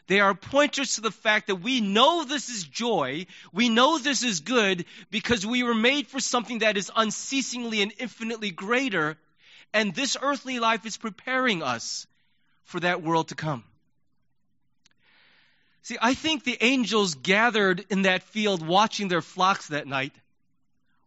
they 0.07 0.21
are 0.21 0.35
pointers 0.35 0.95
to 0.95 1.01
the 1.01 1.11
fact 1.11 1.49
that 1.49 1.57
we 1.57 1.81
know 1.81 2.25
this 2.25 2.49
is 2.49 2.65
joy, 2.65 3.27
we 3.53 3.69
know 3.69 3.99
this 3.99 4.23
is 4.23 4.41
good, 4.41 4.85
because 5.11 5.45
we 5.45 5.63
were 5.63 5.75
made 5.75 6.07
for 6.07 6.21
something 6.21 6.61
that 6.61 6.77
is 6.77 6.91
unceasingly 6.95 7.83
and 7.83 7.93
infinitely 7.99 8.51
greater, 8.51 9.17
and 9.73 9.95
this 9.95 10.17
earthly 10.21 10.61
life 10.61 10.87
is 10.87 10.97
preparing 10.97 11.63
us 11.63 12.07
for 12.65 12.81
that 12.81 13.03
world 13.03 13.29
to 13.29 13.35
come. 13.35 13.65
See, 15.83 15.99
I 16.01 16.15
think 16.15 16.43
the 16.43 16.59
angels 16.61 17.15
gathered 17.15 17.85
in 17.91 18.03
that 18.03 18.25
field 18.25 18.67
watching 18.67 19.09
their 19.09 19.23
flocks 19.23 19.69
that 19.69 19.87
night 19.87 20.13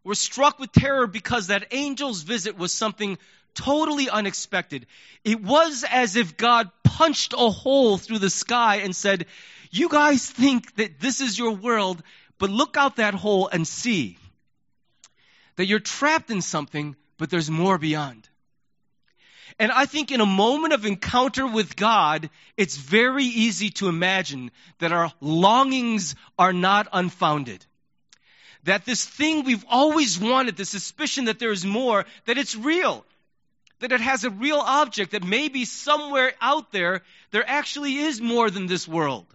were 0.03 0.15
struck 0.15 0.57
with 0.57 0.71
terror 0.71 1.05
because 1.05 1.47
that 1.47 1.73
angel's 1.73 2.21
visit 2.21 2.57
was 2.57 2.71
something 2.71 3.17
totally 3.55 4.09
unexpected. 4.09 4.85
It 5.23 5.41
was 5.41 5.85
as 5.89 6.15
if 6.15 6.37
God 6.37 6.69
punched 6.83 7.33
a 7.33 7.49
hole 7.49 7.97
through 7.97 8.19
the 8.19 8.29
sky 8.29 8.77
and 8.77 8.95
said, 8.95 9.25
You 9.71 9.89
guys 9.89 10.29
think 10.29 10.75
that 10.75 10.99
this 10.99 11.21
is 11.21 11.37
your 11.37 11.51
world, 11.51 12.01
but 12.37 12.49
look 12.49 12.77
out 12.77 12.97
that 12.97 13.13
hole 13.13 13.47
and 13.47 13.67
see 13.67 14.17
that 15.55 15.65
you're 15.65 15.79
trapped 15.79 16.31
in 16.31 16.41
something, 16.41 16.95
but 17.17 17.29
there's 17.29 17.51
more 17.51 17.77
beyond. 17.77 18.29
And 19.59 19.73
I 19.73 19.85
think 19.85 20.09
in 20.09 20.21
a 20.21 20.25
moment 20.25 20.73
of 20.73 20.85
encounter 20.85 21.45
with 21.45 21.75
God, 21.75 22.29
it's 22.55 22.77
very 22.77 23.25
easy 23.25 23.69
to 23.71 23.89
imagine 23.89 24.51
that 24.79 24.93
our 24.93 25.11
longings 25.19 26.15
are 26.37 26.53
not 26.53 26.87
unfounded. 26.93 27.65
That 28.63 28.85
this 28.85 29.03
thing 29.03 29.43
we've 29.43 29.65
always 29.69 30.17
wanted, 30.17 30.55
the 30.55 30.63
suspicion 30.63 31.25
that 31.25 31.39
there 31.39 31.51
is 31.51 31.65
more, 31.65 32.05
that 32.25 32.37
it's 32.37 32.55
real 32.55 33.05
that 33.79 33.91
it 33.91 34.01
has 34.01 34.23
a 34.23 34.29
real 34.29 34.59
object, 34.59 35.11
that 35.11 35.23
maybe 35.23 35.65
somewhere 35.65 36.33
out 36.41 36.71
there, 36.71 37.01
there 37.31 37.47
actually 37.47 37.95
is 37.97 38.21
more 38.21 38.49
than 38.49 38.67
this 38.67 38.87
world. 38.87 39.25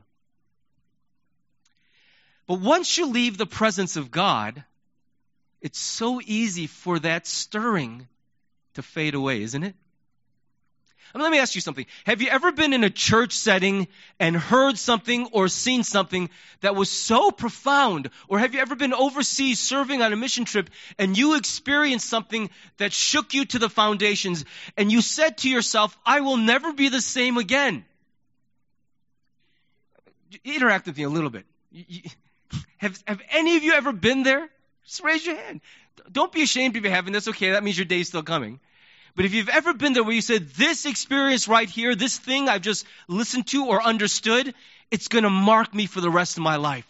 But 2.46 2.60
once 2.60 2.98
you 2.98 3.06
leave 3.06 3.38
the 3.38 3.46
presence 3.46 3.96
of 3.96 4.10
God, 4.10 4.62
it's 5.62 5.78
so 5.78 6.20
easy 6.24 6.66
for 6.66 6.98
that 6.98 7.26
stirring 7.26 8.06
to 8.74 8.82
fade 8.82 9.14
away, 9.14 9.42
isn't 9.42 9.62
it? 9.62 9.74
I 11.14 11.18
mean, 11.18 11.22
let 11.22 11.32
me 11.32 11.38
ask 11.38 11.54
you 11.54 11.60
something. 11.60 11.86
Have 12.06 12.22
you 12.22 12.28
ever 12.28 12.50
been 12.50 12.72
in 12.72 12.82
a 12.82 12.90
church 12.90 13.34
setting 13.34 13.86
and 14.18 14.36
heard 14.36 14.76
something 14.76 15.28
or 15.30 15.46
seen 15.46 15.84
something 15.84 16.28
that 16.60 16.74
was 16.74 16.90
so 16.90 17.30
profound? 17.30 18.10
Or 18.26 18.40
have 18.40 18.52
you 18.52 18.60
ever 18.60 18.74
been 18.74 18.92
overseas 18.92 19.60
serving 19.60 20.02
on 20.02 20.12
a 20.12 20.16
mission 20.16 20.44
trip 20.44 20.70
and 20.98 21.16
you 21.16 21.36
experienced 21.36 22.08
something 22.08 22.50
that 22.78 22.92
shook 22.92 23.32
you 23.32 23.44
to 23.44 23.60
the 23.60 23.68
foundations 23.68 24.44
and 24.76 24.90
you 24.90 25.00
said 25.00 25.38
to 25.38 25.48
yourself, 25.48 25.96
I 26.04 26.20
will 26.20 26.36
never 26.36 26.72
be 26.72 26.88
the 26.88 27.00
same 27.00 27.36
again? 27.38 27.84
Interact 30.44 30.86
with 30.86 30.96
me 30.96 31.04
a 31.04 31.08
little 31.08 31.30
bit. 31.30 31.46
Have, 32.78 33.00
have 33.06 33.20
any 33.30 33.56
of 33.56 33.62
you 33.62 33.74
ever 33.74 33.92
been 33.92 34.24
there? 34.24 34.48
Just 34.84 35.04
raise 35.04 35.24
your 35.24 35.36
hand. 35.36 35.60
Don't 36.10 36.32
be 36.32 36.42
ashamed 36.42 36.76
if 36.76 36.82
you're 36.82 36.92
having 36.92 37.12
this. 37.12 37.28
Okay, 37.28 37.52
that 37.52 37.62
means 37.62 37.78
your 37.78 37.84
day's 37.84 38.08
still 38.08 38.24
coming. 38.24 38.58
But 39.16 39.24
if 39.24 39.34
you've 39.34 39.48
ever 39.48 39.72
been 39.74 39.92
there 39.92 40.02
where 40.02 40.14
you 40.14 40.20
said, 40.20 40.50
this 40.50 40.86
experience 40.86 41.46
right 41.46 41.68
here, 41.68 41.94
this 41.94 42.18
thing 42.18 42.48
I've 42.48 42.62
just 42.62 42.84
listened 43.06 43.46
to 43.48 43.66
or 43.66 43.82
understood, 43.82 44.54
it's 44.90 45.08
going 45.08 45.24
to 45.24 45.30
mark 45.30 45.72
me 45.72 45.86
for 45.86 46.00
the 46.00 46.10
rest 46.10 46.36
of 46.36 46.42
my 46.42 46.56
life. 46.56 46.86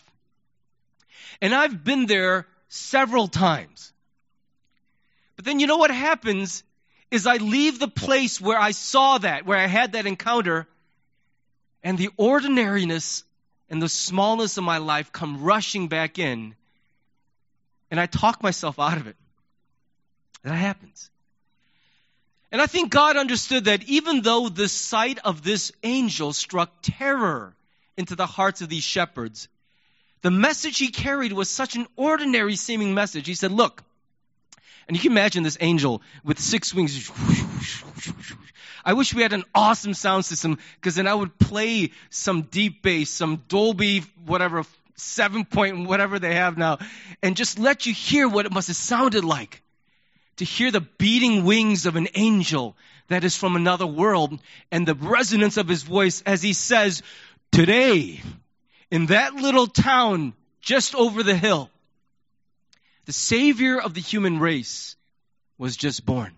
And 1.42 1.54
I've 1.54 1.84
been 1.84 2.06
there 2.06 2.46
several 2.68 3.28
times. 3.28 3.92
But 5.36 5.44
then 5.44 5.60
you 5.60 5.66
know 5.66 5.76
what 5.76 5.90
happens 5.90 6.62
is 7.10 7.26
I 7.26 7.36
leave 7.36 7.78
the 7.78 7.88
place 7.88 8.40
where 8.40 8.58
I 8.58 8.70
saw 8.70 9.18
that, 9.18 9.44
where 9.44 9.58
I 9.58 9.66
had 9.66 9.92
that 9.92 10.06
encounter, 10.06 10.66
and 11.82 11.98
the 11.98 12.10
ordinariness 12.16 13.24
and 13.68 13.82
the 13.82 13.88
smallness 13.88 14.56
of 14.56 14.64
my 14.64 14.78
life 14.78 15.12
come 15.12 15.42
rushing 15.42 15.88
back 15.88 16.18
in, 16.18 16.54
and 17.90 18.00
I 18.00 18.06
talk 18.06 18.42
myself 18.42 18.78
out 18.78 18.96
of 18.96 19.06
it. 19.06 19.16
That 20.42 20.54
happens. 20.54 21.10
And 22.54 22.62
I 22.62 22.66
think 22.66 22.92
God 22.92 23.16
understood 23.16 23.64
that 23.64 23.82
even 23.88 24.22
though 24.22 24.48
the 24.48 24.68
sight 24.68 25.18
of 25.24 25.42
this 25.42 25.72
angel 25.82 26.32
struck 26.32 26.70
terror 26.82 27.52
into 27.96 28.14
the 28.14 28.26
hearts 28.26 28.60
of 28.60 28.68
these 28.68 28.84
shepherds, 28.84 29.48
the 30.22 30.30
message 30.30 30.78
he 30.78 30.92
carried 30.92 31.32
was 31.32 31.50
such 31.50 31.74
an 31.74 31.88
ordinary 31.96 32.54
seeming 32.54 32.94
message. 32.94 33.26
He 33.26 33.34
said, 33.34 33.50
Look, 33.50 33.82
and 34.86 34.96
you 34.96 35.00
can 35.00 35.10
imagine 35.10 35.42
this 35.42 35.58
angel 35.60 36.00
with 36.22 36.38
six 36.38 36.72
wings. 36.72 37.10
I 38.84 38.92
wish 38.92 39.12
we 39.12 39.22
had 39.22 39.32
an 39.32 39.42
awesome 39.52 39.92
sound 39.92 40.24
system 40.24 40.58
because 40.76 40.94
then 40.94 41.08
I 41.08 41.14
would 41.14 41.36
play 41.36 41.90
some 42.10 42.42
deep 42.42 42.82
bass, 42.82 43.10
some 43.10 43.42
Dolby, 43.48 44.04
whatever, 44.26 44.62
seven 44.94 45.44
point, 45.44 45.88
whatever 45.88 46.20
they 46.20 46.36
have 46.36 46.56
now, 46.56 46.78
and 47.20 47.36
just 47.36 47.58
let 47.58 47.84
you 47.84 47.92
hear 47.92 48.28
what 48.28 48.46
it 48.46 48.52
must 48.52 48.68
have 48.68 48.76
sounded 48.76 49.24
like 49.24 49.63
to 50.36 50.44
hear 50.44 50.70
the 50.70 50.80
beating 50.80 51.44
wings 51.44 51.86
of 51.86 51.96
an 51.96 52.08
angel 52.14 52.76
that 53.08 53.24
is 53.24 53.36
from 53.36 53.56
another 53.56 53.86
world 53.86 54.40
and 54.70 54.86
the 54.86 54.94
resonance 54.94 55.56
of 55.56 55.68
his 55.68 55.82
voice 55.82 56.22
as 56.22 56.42
he 56.42 56.52
says, 56.52 57.02
Today, 57.52 58.20
in 58.90 59.06
that 59.06 59.34
little 59.34 59.66
town 59.66 60.34
just 60.60 60.94
over 60.94 61.22
the 61.22 61.36
hill, 61.36 61.70
the 63.04 63.12
Savior 63.12 63.80
of 63.80 63.94
the 63.94 64.00
human 64.00 64.38
race 64.38 64.96
was 65.58 65.76
just 65.76 66.04
born. 66.04 66.32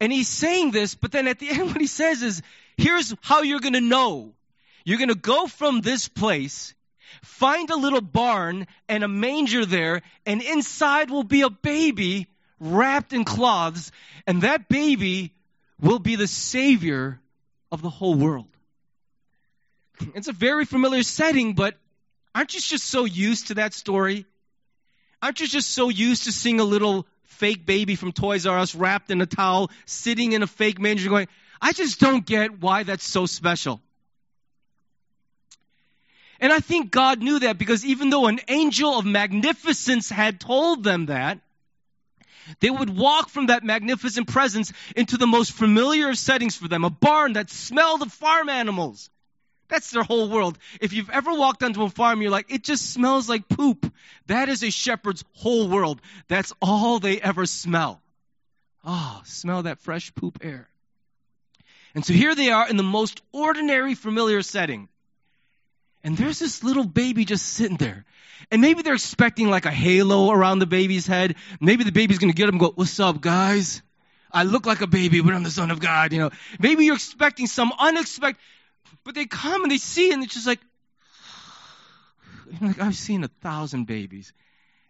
And 0.00 0.12
he's 0.12 0.28
saying 0.28 0.70
this, 0.70 0.94
but 0.94 1.12
then 1.12 1.28
at 1.28 1.38
the 1.38 1.50
end, 1.50 1.68
what 1.68 1.80
he 1.80 1.86
says 1.86 2.22
is, 2.22 2.42
here's 2.76 3.14
how 3.22 3.42
you're 3.42 3.60
going 3.60 3.74
to 3.74 3.80
know. 3.80 4.32
You're 4.84 4.98
going 4.98 5.08
to 5.08 5.14
go 5.14 5.46
from 5.46 5.80
this 5.80 6.08
place, 6.08 6.74
find 7.22 7.70
a 7.70 7.76
little 7.76 8.00
barn 8.00 8.66
and 8.88 9.04
a 9.04 9.08
manger 9.08 9.64
there, 9.64 10.02
and 10.26 10.42
inside 10.42 11.10
will 11.10 11.24
be 11.24 11.42
a 11.42 11.50
baby 11.50 12.26
wrapped 12.58 13.12
in 13.12 13.24
cloths, 13.24 13.90
and 14.26 14.42
that 14.42 14.68
baby 14.68 15.32
will 15.80 15.98
be 15.98 16.16
the 16.16 16.26
Savior 16.26 17.20
of 17.72 17.82
the 17.82 17.90
whole 17.90 18.14
world. 18.14 18.46
It's 20.14 20.28
a 20.28 20.32
very 20.32 20.64
familiar 20.64 21.02
setting, 21.02 21.54
but 21.54 21.76
aren't 22.34 22.54
you 22.54 22.60
just 22.60 22.84
so 22.84 23.04
used 23.04 23.48
to 23.48 23.54
that 23.54 23.74
story? 23.74 24.26
Aren't 25.22 25.40
you 25.40 25.46
just 25.46 25.70
so 25.70 25.88
used 25.88 26.24
to 26.24 26.32
seeing 26.32 26.60
a 26.60 26.64
little 26.64 27.06
fake 27.24 27.66
baby 27.66 27.94
from 27.96 28.12
Toys 28.12 28.46
R 28.46 28.58
Us 28.58 28.74
wrapped 28.74 29.10
in 29.10 29.20
a 29.20 29.26
towel, 29.26 29.70
sitting 29.86 30.32
in 30.32 30.42
a 30.42 30.46
fake 30.46 30.78
manger, 30.78 31.08
going, 31.08 31.28
I 31.60 31.72
just 31.72 32.00
don't 32.00 32.24
get 32.24 32.60
why 32.60 32.82
that's 32.82 33.04
so 33.04 33.26
special. 33.26 33.80
And 36.40 36.52
I 36.52 36.60
think 36.60 36.90
God 36.90 37.20
knew 37.20 37.38
that 37.40 37.58
because 37.58 37.84
even 37.84 38.08
though 38.10 38.26
an 38.26 38.40
angel 38.48 38.98
of 38.98 39.04
magnificence 39.04 40.08
had 40.08 40.40
told 40.40 40.82
them 40.82 41.06
that, 41.06 41.38
they 42.58 42.70
would 42.70 42.90
walk 42.90 43.28
from 43.28 43.46
that 43.46 43.62
magnificent 43.62 44.26
presence 44.26 44.72
into 44.96 45.16
the 45.16 45.26
most 45.26 45.52
familiar 45.52 46.08
of 46.08 46.18
settings 46.18 46.56
for 46.56 46.66
them 46.66 46.84
a 46.84 46.90
barn 46.90 47.34
that 47.34 47.50
smelled 47.50 48.02
of 48.02 48.12
farm 48.12 48.48
animals. 48.48 49.10
That's 49.68 49.90
their 49.92 50.02
whole 50.02 50.28
world. 50.28 50.58
If 50.80 50.92
you've 50.92 51.10
ever 51.10 51.32
walked 51.32 51.62
onto 51.62 51.84
a 51.84 51.88
farm, 51.88 52.22
you're 52.22 52.30
like, 52.30 52.52
it 52.52 52.64
just 52.64 52.90
smells 52.90 53.28
like 53.28 53.48
poop. 53.48 53.92
That 54.26 54.48
is 54.48 54.64
a 54.64 54.70
shepherd's 54.70 55.24
whole 55.34 55.68
world. 55.68 56.00
That's 56.26 56.52
all 56.60 56.98
they 56.98 57.20
ever 57.20 57.46
smell. 57.46 58.00
Oh, 58.84 59.20
smell 59.24 59.62
that 59.62 59.78
fresh 59.78 60.12
poop 60.14 60.40
air. 60.42 60.68
And 61.94 62.04
so 62.04 62.12
here 62.12 62.34
they 62.34 62.50
are 62.50 62.68
in 62.68 62.76
the 62.76 62.82
most 62.82 63.20
ordinary, 63.32 63.94
familiar 63.94 64.42
setting. 64.42 64.88
And 66.02 66.16
there's 66.16 66.38
this 66.38 66.64
little 66.64 66.86
baby 66.86 67.24
just 67.24 67.46
sitting 67.46 67.76
there. 67.76 68.04
And 68.50 68.62
maybe 68.62 68.82
they're 68.82 68.94
expecting 68.94 69.50
like 69.50 69.66
a 69.66 69.70
halo 69.70 70.30
around 70.30 70.58
the 70.58 70.66
baby's 70.66 71.06
head. 71.06 71.36
Maybe 71.60 71.84
the 71.84 71.92
baby's 71.92 72.18
going 72.18 72.32
to 72.32 72.36
get 72.36 72.48
up 72.48 72.52
and 72.52 72.60
go, 72.60 72.72
What's 72.74 72.98
up, 72.98 73.20
guys? 73.20 73.82
I 74.32 74.44
look 74.44 74.64
like 74.64 74.80
a 74.80 74.86
baby, 74.86 75.20
but 75.20 75.34
I'm 75.34 75.42
the 75.42 75.50
son 75.50 75.70
of 75.70 75.80
God, 75.80 76.12
you 76.12 76.20
know. 76.20 76.30
Maybe 76.58 76.84
you're 76.84 76.94
expecting 76.94 77.46
some 77.46 77.72
unexpected. 77.78 78.40
But 79.04 79.14
they 79.14 79.26
come 79.26 79.62
and 79.62 79.70
they 79.70 79.78
see, 79.78 80.12
and 80.12 80.22
it's 80.22 80.34
just 80.34 80.46
like, 80.46 80.60
like 82.60 82.80
I've 82.80 82.96
seen 82.96 83.24
a 83.24 83.28
thousand 83.28 83.86
babies, 83.86 84.32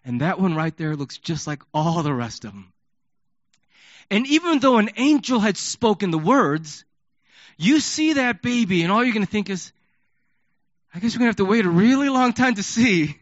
and 0.05 0.21
that 0.21 0.41
one 0.41 0.55
right 0.55 0.77
there 0.77 0.97
looks 0.97 1.19
just 1.19 1.47
like 1.47 1.63
all 1.73 2.03
the 2.03 2.15
rest 2.15 2.45
of 2.45 2.53
them. 2.53 2.73
And 4.11 4.27
even 4.27 4.59
though 4.59 4.79
an 4.79 4.91
angel 4.97 5.39
had 5.39 5.57
spoken 5.57 6.11
the 6.11 6.19
words, 6.19 6.85
you 7.57 7.81
see 7.81 8.15
that 8.15 8.43
baby, 8.43 8.83
and 8.83 8.91
all 8.91 9.05
you're 9.05 9.15
going 9.15 9.27
to 9.27 9.31
think 9.31 9.51
is, 9.51 9.73
I 10.93 10.99
guess 10.99 11.15
we're 11.15 11.21
going 11.21 11.33
to 11.33 11.43
have 11.43 11.47
to 11.47 11.51
wait 11.51 11.65
a 11.65 11.71
really 11.71 12.09
long 12.09 12.33
time 12.33 12.57
to 12.57 12.63
see, 12.63 13.17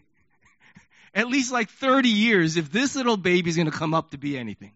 at 1.14 1.28
least 1.28 1.52
like 1.52 1.68
30 1.68 2.08
years, 2.08 2.56
if 2.56 2.72
this 2.72 2.96
little 2.96 3.18
baby 3.18 3.50
is 3.50 3.56
going 3.56 3.70
to 3.70 3.76
come 3.76 3.92
up 3.92 4.10
to 4.12 4.18
be 4.18 4.38
anything. 4.38 4.72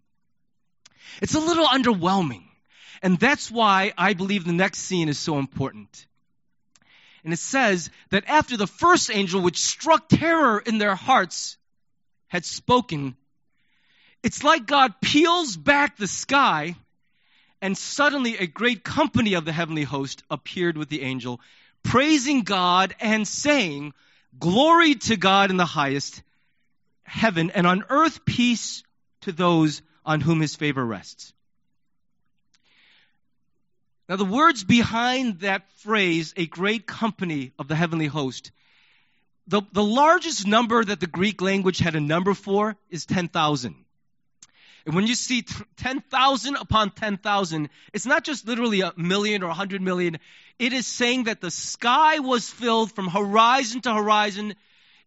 It's 1.23 1.35
a 1.35 1.41
little 1.41 1.67
underwhelming. 1.67 2.43
And 3.03 3.19
that's 3.19 3.51
why 3.51 3.93
I 3.97 4.13
believe 4.13 4.45
the 4.45 4.53
next 4.53 4.81
scene 4.81 5.09
is 5.09 5.19
so 5.19 5.39
important. 5.39 6.07
And 7.25 7.33
it 7.33 7.39
says 7.39 7.91
that 8.11 8.25
after 8.29 8.57
the 8.57 8.67
first 8.67 9.11
angel, 9.13 9.41
which 9.41 9.59
struck 9.59 10.09
terror 10.09 10.59
in 10.59 10.79
their 10.79 10.95
hearts, 10.95 11.57
had 12.29 12.45
spoken, 12.45 13.17
it's 14.23 14.45
like 14.45 14.67
God 14.67 14.95
peels 15.01 15.57
back 15.57 15.97
the 15.97 16.07
sky, 16.07 16.77
and 17.61 17.77
suddenly 17.77 18.37
a 18.39 18.47
great 18.47 18.85
company 18.85 19.35
of 19.35 19.45
the 19.45 19.53
heavenly 19.53 19.85
host 19.85 20.23
appeared 20.31 20.77
with 20.77 20.89
the 20.89 21.03
angel, 21.03 21.41
praising 21.83 22.43
God 22.43 22.95
and 23.01 23.27
saying, 23.27 23.93
Glory 24.39 24.95
to 24.95 25.17
God 25.17 25.51
in 25.51 25.57
the 25.57 25.67
highest 25.67 26.23
heaven, 27.03 27.51
and 27.51 27.67
on 27.67 27.85
earth 27.91 28.25
peace 28.25 28.83
to 29.23 29.33
those 29.33 29.83
on 30.05 30.21
whom 30.21 30.41
his 30.41 30.57
favor 30.57 30.85
rests. 30.85 31.33
Now, 34.09 34.17
the 34.17 34.25
words 34.25 34.65
behind 34.65 35.41
that 35.41 35.71
phrase, 35.79 36.35
a 36.37 36.47
great 36.47 36.87
company 36.87 37.53
of 37.59 37.69
the 37.69 37.77
heavenly 37.77 38.07
host, 38.07 38.51
the, 39.47 39.63
the 39.73 39.83
largest 39.83 40.47
number 40.47 40.85
that 40.85 41.01
the 41.01 41.07
Greek 41.07 41.41
language 41.41 41.79
had 41.79 41.95
a 41.95 42.01
number 42.01 42.35
for 42.35 42.77
is 42.91 43.07
10,000. 43.07 43.82
And 44.85 44.95
when 44.95 45.07
you 45.07 45.15
see 45.15 45.45
10,000 45.77 46.57
upon 46.57 46.91
10,000, 46.91 47.69
it's 47.93 48.07
not 48.07 48.25
just 48.25 48.47
literally 48.47 48.81
a 48.81 48.93
million 48.97 49.43
or 49.43 49.49
a 49.49 49.55
hundred 49.55 49.81
million. 49.83 50.19
It 50.59 50.73
is 50.73 50.87
saying 50.87 51.25
that 51.25 51.41
the 51.41 51.51
sky 51.51 52.19
was 52.19 52.51
filled 52.51 52.93
from 52.93 53.09
horizon 53.09 53.81
to 53.83 53.95
horizon. 53.95 54.55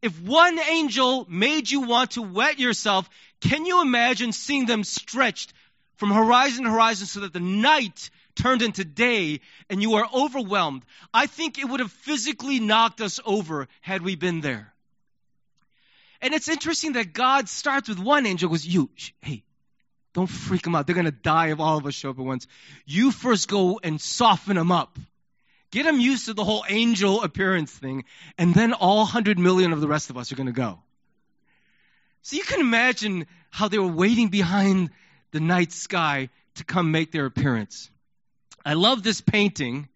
If 0.02 0.20
one 0.22 0.60
angel 0.60 1.26
made 1.30 1.70
you 1.70 1.82
want 1.82 2.12
to 2.12 2.22
wet 2.22 2.60
yourself, 2.60 3.10
can 3.42 3.66
you 3.66 3.82
imagine 3.82 4.32
seeing 4.32 4.66
them 4.66 4.84
stretched 4.84 5.54
from 5.98 6.12
horizon 6.12 6.64
to 6.66 6.72
horizon 6.72 7.08
so 7.08 7.22
that 7.22 7.34
the 7.34 7.40
night 7.40 8.10
turned 8.36 8.62
into 8.62 8.84
day 8.84 9.40
and 9.70 9.82
you 9.82 9.96
are 9.96 10.08
overwhelmed. 10.14 10.84
I 11.14 11.26
think 11.26 11.58
it 11.58 11.66
would 11.66 11.80
have 11.80 11.92
physically 11.92 12.60
knocked 12.60 13.02
us 13.02 13.20
over 13.26 13.68
had 13.82 14.02
we 14.02 14.16
been 14.16 14.42
there. 14.42 14.74
And 16.22 16.34
it's 16.34 16.50
interesting 16.50 16.94
that 16.94 17.14
God 17.14 17.50
starts 17.50 17.90
with 17.90 18.00
one 18.00 18.26
angel, 18.26 18.50
goes, 18.50 18.66
You, 18.66 18.90
sh- 18.96 19.12
hey, 19.22 19.44
don't 20.16 20.28
freak 20.28 20.62
them 20.62 20.76
out. 20.76 20.88
They're 20.88 20.96
going 20.96 21.06
to 21.06 21.12
die 21.12 21.52
if 21.52 21.60
all 21.60 21.78
of 21.78 21.86
us 21.86 21.94
show 21.94 22.10
up 22.10 22.18
at 22.18 22.26
once. 22.26 22.48
You 22.86 23.12
first 23.12 23.50
go 23.50 23.82
and 23.84 24.00
soften 24.00 24.56
them 24.56 24.72
up. 24.72 24.98
Get 25.72 25.84
them 25.84 26.00
used 26.00 26.28
to 26.28 26.34
the 26.34 26.44
whole 26.46 26.64
angel 26.70 27.22
appearance 27.22 27.70
thing, 27.70 28.06
and 28.38 28.56
then 28.56 28.72
all 28.72 29.00
100 29.00 29.38
million 29.38 29.74
of 29.74 29.82
the 29.82 29.90
rest 29.90 30.10
of 30.10 30.18
us 30.18 30.32
are 30.32 30.36
going 30.36 30.48
to 30.48 30.54
go. 30.54 30.80
So 32.22 32.38
you 32.38 32.44
can 32.44 32.62
imagine 32.62 33.28
how 33.50 33.68
they 33.68 33.78
were 33.78 33.92
waiting 33.92 34.30
behind 34.30 34.90
the 35.32 35.42
night 35.42 35.74
sky 35.74 36.30
to 36.56 36.64
come 36.64 36.92
make 36.92 37.12
their 37.12 37.26
appearance. 37.26 37.92
I 38.66 38.76
love 38.76 39.04
this 39.04 39.20
painting, 39.20 39.90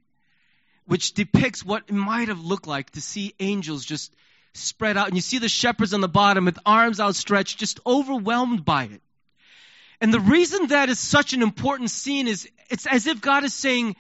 which 0.86 1.14
depicts 1.14 1.64
what 1.64 1.84
it 1.88 1.94
might 1.94 2.28
have 2.28 2.44
looked 2.44 2.68
like 2.68 2.90
to 2.92 3.02
see 3.02 3.34
angels 3.40 3.86
just 3.86 4.12
spread 4.54 4.98
out. 4.98 5.08
And 5.08 5.16
you 5.16 5.22
see 5.22 5.38
the 5.38 5.48
shepherds 5.48 5.94
on 5.94 6.02
the 6.02 6.10
bottom 6.10 6.44
with 6.44 6.60
arms 6.66 7.00
outstretched, 7.00 7.58
just 7.58 7.80
overwhelmed 7.86 8.66
by 8.66 8.84
it. 8.86 9.02
And 10.02 10.14
the 10.14 10.20
reason 10.20 10.68
that 10.68 10.90
is 10.90 11.00
such 11.00 11.34
an 11.34 11.42
important 11.42 11.92
scene 11.92 12.28
is 12.28 12.50
it's 12.70 12.88
as 12.88 13.08
if 13.08 13.22
God 13.22 13.44
is 13.44 13.54
saying, 13.54 13.96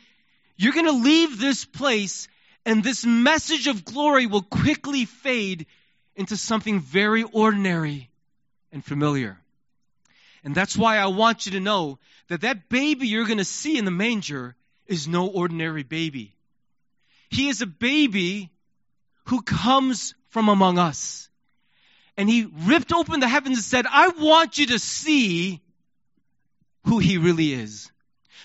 You're 0.56 0.74
going 0.74 0.86
to 0.86 0.92
leave 0.92 1.40
this 1.40 1.66
place, 1.66 2.28
and 2.66 2.84
this 2.84 3.06
message 3.06 3.68
of 3.68 3.84
glory 3.84 4.26
will 4.26 4.42
quickly 4.42 5.06
fade 5.06 5.66
into 6.16 6.38
something 6.38 6.80
very 6.80 7.24
ordinary 7.24 8.10
and 8.72 8.84
familiar. 8.84 9.40
And 10.44 10.56
that's 10.56 10.78
why 10.78 10.98
I 10.98 11.08
want 11.08 11.46
you 11.46 11.54
to 11.54 11.60
know 11.60 12.00
that 12.30 12.42
that 12.42 12.70
baby 12.70 13.08
you're 13.08 13.26
going 13.26 13.40
to 13.40 13.46
see 13.46 13.78
in 13.78 13.86
the 13.86 13.92
manger 13.92 14.56
is 14.88 15.08
no 15.08 15.28
ordinary 15.28 15.84
baby. 15.84 16.34
He 17.30 17.50
is 17.50 17.62
a 17.62 17.68
baby 17.68 18.50
who 19.26 19.42
comes 19.42 20.16
from 20.30 20.50
among 20.50 20.80
us. 20.80 21.30
And 22.18 22.30
he 22.30 22.48
ripped 22.66 22.92
open 22.92 23.20
the 23.20 23.28
heavens 23.28 23.58
and 23.58 23.64
said, 23.64 23.86
I 23.90 24.10
want 24.10 24.58
you 24.58 24.68
to 24.68 24.80
see 24.80 25.62
who 26.86 27.00
he 27.00 27.18
really 27.18 27.54
is. 27.54 27.92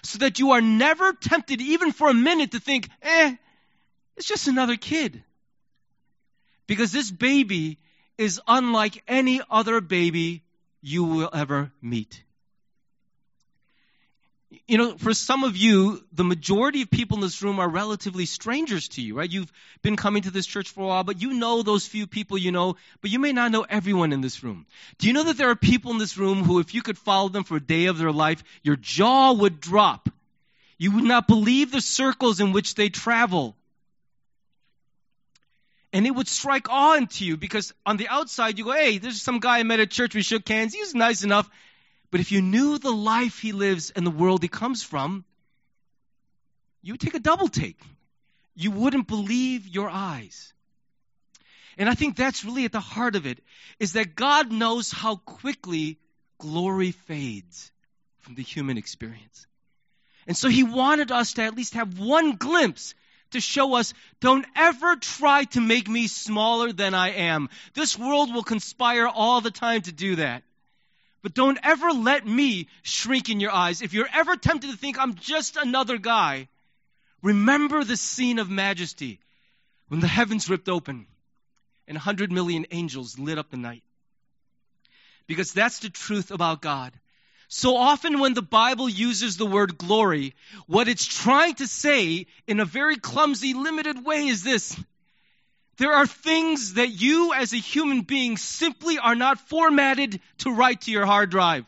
So 0.03 0.19
that 0.19 0.39
you 0.39 0.53
are 0.53 0.61
never 0.61 1.13
tempted, 1.13 1.61
even 1.61 1.93
for 1.93 2.09
a 2.09 2.15
minute, 2.15 2.53
to 2.53 2.61
think, 2.61 2.89
eh, 3.03 3.37
it's 4.17 4.27
just 4.27 4.49
another 4.49 4.77
kid. 4.77 5.23
Because 6.67 6.93
this 6.93 7.11
baby 7.11 7.79
is 8.19 8.41
unlike 8.47 9.03
any 9.09 9.41
other 9.51 9.81
baby 9.81 10.43
you 10.81 11.05
will 11.05 11.31
ever 11.33 11.73
meet. 11.81 12.23
You 14.67 14.79
know, 14.79 14.97
for 14.97 15.15
some 15.15 15.45
of 15.45 15.57
you, 15.57 16.05
the 16.13 16.25
majority 16.25 16.83
of 16.83 16.91
people 16.91 17.17
in 17.17 17.21
this 17.21 17.43
room 17.43 17.59
are 17.59 17.69
relatively 17.69 18.27
strangers 18.27 18.89
to 18.89 19.03
you, 19.03 19.17
right? 19.17 19.31
You've 19.31 19.53
been 19.83 19.97
coming 19.97 20.23
to 20.23 20.31
this 20.31 20.47
church 20.47 20.71
for 20.71 20.85
a 20.85 20.87
while, 20.87 21.05
but 21.05 21.21
you 21.23 21.35
know 21.35 21.63
those 21.63 21.87
few 21.87 22.07
people 22.07 22.37
you 22.39 22.53
know, 22.53 22.77
but 23.01 23.11
you 23.11 23.19
may 23.19 23.33
not 23.33 23.51
know 23.51 23.67
everyone 23.69 24.13
in 24.13 24.21
this 24.21 24.43
room. 24.43 24.67
Do 24.99 25.07
you 25.07 25.13
know 25.13 25.25
that 25.25 25.37
there 25.37 25.51
are 25.51 25.57
people 25.57 25.93
in 25.93 25.99
this 25.99 26.19
room 26.19 26.45
who, 26.45 26.59
if 26.59 26.75
you 26.75 26.83
could 26.83 26.99
follow 26.99 27.29
them 27.29 27.45
for 27.45 27.57
a 27.57 27.61
day 27.61 27.87
of 27.87 27.99
their 27.99 28.13
life, 28.13 28.43
your 28.63 28.77
jaw 28.77 29.33
would 29.33 29.61
drop? 29.61 30.09
You 30.79 30.93
would 30.93 31.05
not 31.05 31.27
believe 31.27 31.71
the 31.71 31.81
circles 31.81 32.41
in 32.41 32.53
which 32.53 32.75
they 32.75 32.89
travel. 32.89 33.57
And 35.93 36.07
it 36.07 36.11
would 36.11 36.27
strike 36.27 36.69
awe 36.69 36.97
into 36.97 37.25
you 37.25 37.37
because 37.37 37.73
on 37.87 37.97
the 37.97 38.09
outside 38.09 38.59
you 38.59 38.65
go, 38.65 38.73
hey, 38.73 38.99
there's 38.99 39.23
some 39.23 39.39
guy 39.39 39.61
I 39.61 39.63
met 39.63 39.79
at 39.79 39.91
church, 39.91 40.15
we 40.15 40.23
shook 40.23 40.49
hands, 40.49 40.75
he's 40.75 40.95
nice 40.95 41.23
enough. 41.23 41.49
But 42.11 42.21
if 42.21 42.33
you 42.33 42.43
knew 42.43 42.79
the 42.79 42.93
life 42.93 43.41
he 43.41 43.53
lives 43.53 43.91
and 43.91 44.07
the 44.07 44.11
world 44.11 44.43
he 44.43 44.49
comes 44.49 44.83
from, 44.83 45.25
you 46.83 46.93
would 46.93 47.01
take 47.01 47.15
a 47.15 47.21
double 47.21 47.49
take. 47.49 47.81
You 48.55 48.71
wouldn't 48.71 49.09
believe 49.09 49.67
your 49.67 49.89
eyes. 49.89 50.53
And 51.77 51.89
I 51.89 51.95
think 51.95 52.17
that's 52.17 52.45
really 52.45 52.65
at 52.65 52.73
the 52.73 52.81
heart 52.81 53.17
of 53.17 53.27
it, 53.27 53.43
is 53.81 53.95
that 53.95 54.15
God 54.15 54.53
knows 54.53 54.93
how 54.93 55.17
quickly 55.17 55.99
glory 56.39 56.93
fades 56.93 57.73
from 58.21 58.35
the 58.35 58.43
human 58.43 58.79
experience. 58.79 59.47
And 60.27 60.37
so 60.37 60.49
he 60.49 60.63
wanted 60.63 61.11
us 61.11 61.35
to 61.35 61.43
at 61.43 61.55
least 61.55 61.75
have 61.75 61.99
one 61.99 62.37
glimpse 62.37 62.95
to 63.33 63.41
show 63.41 63.75
us 63.75 63.93
don't 64.21 64.47
ever 64.55 64.97
try 64.97 65.45
to 65.45 65.61
make 65.61 65.89
me 65.89 66.07
smaller 66.07 66.73
than 66.73 66.95
I 66.95 67.11
am. 67.11 67.49
This 67.75 67.99
world 67.99 68.33
will 68.33 68.45
conspire 68.45 69.09
all 69.09 69.41
the 69.41 69.51
time 69.51 69.83
to 69.83 69.93
do 69.93 70.17
that. 70.17 70.43
But 71.25 71.33
don't 71.33 71.59
ever 71.63 71.91
let 71.91 72.27
me 72.27 72.69
shrink 72.83 73.31
in 73.31 73.41
your 73.41 73.51
eyes. 73.51 73.81
If 73.81 73.95
you're 73.95 74.11
ever 74.13 74.37
tempted 74.37 74.71
to 74.71 74.77
think 74.77 74.99
I'm 74.99 75.15
just 75.15 75.57
another 75.57 75.97
guy, 75.97 76.49
remember 77.23 77.83
the 77.83 77.97
scene 77.97 78.39
of 78.39 78.51
majesty 78.51 79.21
when 79.89 80.01
the 80.01 80.07
heavens 80.07 80.51
ripped 80.51 80.69
open 80.69 81.07
and 81.89 81.97
a 81.97 82.01
hundred 82.01 82.31
million 82.31 82.67
angels 82.71 83.19
lit 83.19 83.39
up 83.39 83.51
the 83.51 83.57
night. 83.57 83.83
Because 85.27 85.55
that's 85.55 85.79
the 85.79 85.89
truth 85.89 86.31
about 86.31 86.61
God. 86.61 86.93
So 87.49 87.75
often, 87.75 88.19
when 88.19 88.35
the 88.35 88.43
Bible 88.43 88.91
uses 88.91 89.39
the 89.39 89.47
word 89.47 89.79
glory, 89.79 90.35
what 90.67 90.89
it's 90.89 91.07
trying 91.07 91.55
to 91.55 91.67
say 91.67 92.27
in 92.47 92.61
a 92.61 92.67
very 92.67 92.97
clumsy, 92.97 93.55
limited 93.55 94.05
way 94.05 94.27
is 94.27 94.43
this 94.43 94.79
there 95.77 95.93
are 95.93 96.07
things 96.07 96.75
that 96.75 96.89
you 96.89 97.33
as 97.35 97.53
a 97.53 97.57
human 97.57 98.03
being 98.03 98.37
simply 98.37 98.99
are 98.99 99.15
not 99.15 99.41
formatted 99.49 100.21
to 100.39 100.55
write 100.55 100.83
to 100.83 100.91
your 100.91 101.07
hard 101.07 101.31
drive. 101.31 101.65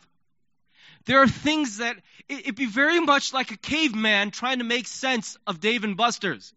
There 1.05 1.21
are 1.21 1.27
things 1.27 1.77
that 1.77 1.97
it'd 2.27 2.55
be 2.55 2.65
very 2.65 2.99
much 2.99 3.33
like 3.33 3.51
a 3.51 3.57
caveman 3.57 4.31
trying 4.31 4.59
to 4.59 4.65
make 4.65 4.87
sense 4.87 5.37
of 5.47 5.59
Dave 5.59 5.83
and 5.83 5.95
Buster's. 5.95 6.53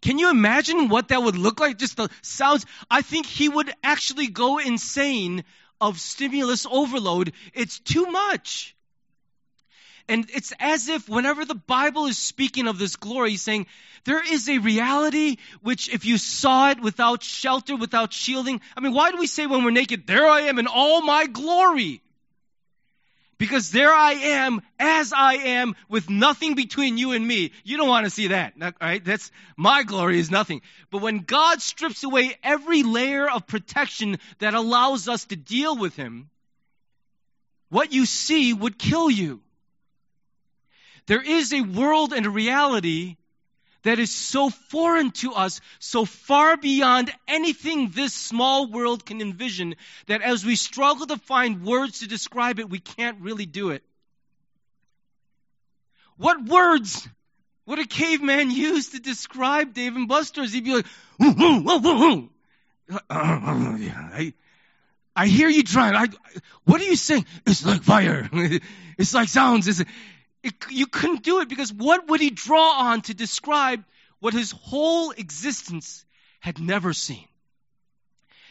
Can 0.00 0.18
you 0.18 0.30
imagine 0.30 0.88
what 0.88 1.08
that 1.08 1.22
would 1.22 1.36
look 1.36 1.60
like? 1.60 1.78
Just 1.78 1.96
the 1.96 2.08
sounds. 2.22 2.66
I 2.90 3.02
think 3.02 3.26
he 3.26 3.48
would 3.48 3.72
actually 3.84 4.26
go 4.26 4.58
insane 4.58 5.44
of 5.82 5.98
stimulus 5.98 6.64
overload, 6.64 7.32
it's 7.52 7.80
too 7.80 8.06
much. 8.06 8.76
And 10.12 10.28
it's 10.34 10.52
as 10.60 10.90
if 10.90 11.08
whenever 11.08 11.46
the 11.46 11.54
Bible 11.54 12.04
is 12.04 12.18
speaking 12.18 12.68
of 12.68 12.78
this 12.78 12.96
glory, 12.96 13.30
he's 13.30 13.40
saying, 13.40 13.66
there 14.04 14.22
is 14.22 14.46
a 14.46 14.58
reality 14.58 15.38
which 15.62 15.88
if 15.88 16.04
you 16.04 16.18
saw 16.18 16.68
it 16.68 16.82
without 16.82 17.22
shelter, 17.22 17.76
without 17.76 18.12
shielding, 18.12 18.60
I 18.76 18.80
mean, 18.80 18.92
why 18.92 19.10
do 19.10 19.16
we 19.16 19.26
say 19.26 19.46
when 19.46 19.64
we're 19.64 19.70
naked, 19.70 20.06
there 20.06 20.26
I 20.26 20.42
am 20.42 20.58
in 20.58 20.66
all 20.66 21.00
my 21.00 21.24
glory? 21.28 22.02
Because 23.38 23.70
there 23.70 23.94
I 23.94 24.12
am 24.12 24.60
as 24.78 25.14
I 25.14 25.32
am 25.32 25.76
with 25.88 26.10
nothing 26.10 26.56
between 26.56 26.98
you 26.98 27.12
and 27.12 27.26
me. 27.26 27.52
You 27.64 27.78
don't 27.78 27.88
want 27.88 28.04
to 28.04 28.10
see 28.10 28.26
that, 28.26 28.52
right? 28.82 29.02
That's 29.02 29.30
my 29.56 29.82
glory 29.82 30.18
is 30.18 30.30
nothing. 30.30 30.60
But 30.90 31.00
when 31.00 31.20
God 31.20 31.62
strips 31.62 32.04
away 32.04 32.36
every 32.42 32.82
layer 32.82 33.30
of 33.30 33.46
protection 33.46 34.18
that 34.40 34.52
allows 34.52 35.08
us 35.08 35.24
to 35.24 35.36
deal 35.36 35.74
with 35.74 35.96
Him, 35.96 36.28
what 37.70 37.94
you 37.94 38.04
see 38.04 38.52
would 38.52 38.78
kill 38.78 39.10
you. 39.10 39.40
There 41.06 41.22
is 41.22 41.52
a 41.52 41.62
world 41.62 42.12
and 42.12 42.26
a 42.26 42.30
reality 42.30 43.16
that 43.82 43.98
is 43.98 44.12
so 44.12 44.48
foreign 44.48 45.10
to 45.10 45.32
us, 45.32 45.60
so 45.78 46.04
far 46.04 46.56
beyond 46.56 47.12
anything 47.26 47.90
this 47.90 48.14
small 48.14 48.66
world 48.66 49.04
can 49.04 49.20
envision, 49.20 49.74
that 50.06 50.22
as 50.22 50.44
we 50.44 50.56
struggle 50.56 51.06
to 51.06 51.16
find 51.18 51.64
words 51.64 52.00
to 52.00 52.08
describe 52.08 52.58
it, 52.58 52.70
we 52.70 52.78
can't 52.78 53.20
really 53.20 53.46
do 53.46 53.70
it. 53.70 53.82
What 56.16 56.44
words 56.44 57.08
would 57.66 57.80
a 57.80 57.86
caveman 57.86 58.50
use 58.50 58.90
to 58.90 59.00
describe 59.00 59.74
Dave 59.74 59.96
and 59.96 60.06
Buster's? 60.08 60.52
He'd 60.52 60.64
be 60.64 60.74
like, 60.74 60.86
I, 63.10 64.32
I 65.14 65.26
hear 65.26 65.48
you 65.48 65.62
trying. 65.62 65.94
I, 65.94 66.06
what 66.64 66.80
are 66.80 66.84
you 66.84 66.96
saying? 66.96 67.26
It's 67.46 67.64
like 67.64 67.82
fire. 67.82 68.28
it's 68.98 69.14
like 69.14 69.28
sounds. 69.28 69.68
It's, 69.68 69.82
it, 70.42 70.54
you 70.70 70.86
couldn't 70.86 71.22
do 71.22 71.40
it 71.40 71.48
because 71.48 71.72
what 71.72 72.08
would 72.08 72.20
he 72.20 72.30
draw 72.30 72.80
on 72.80 73.02
to 73.02 73.14
describe 73.14 73.84
what 74.20 74.34
his 74.34 74.50
whole 74.52 75.10
existence 75.12 76.04
had 76.40 76.60
never 76.60 76.92
seen? 76.92 77.26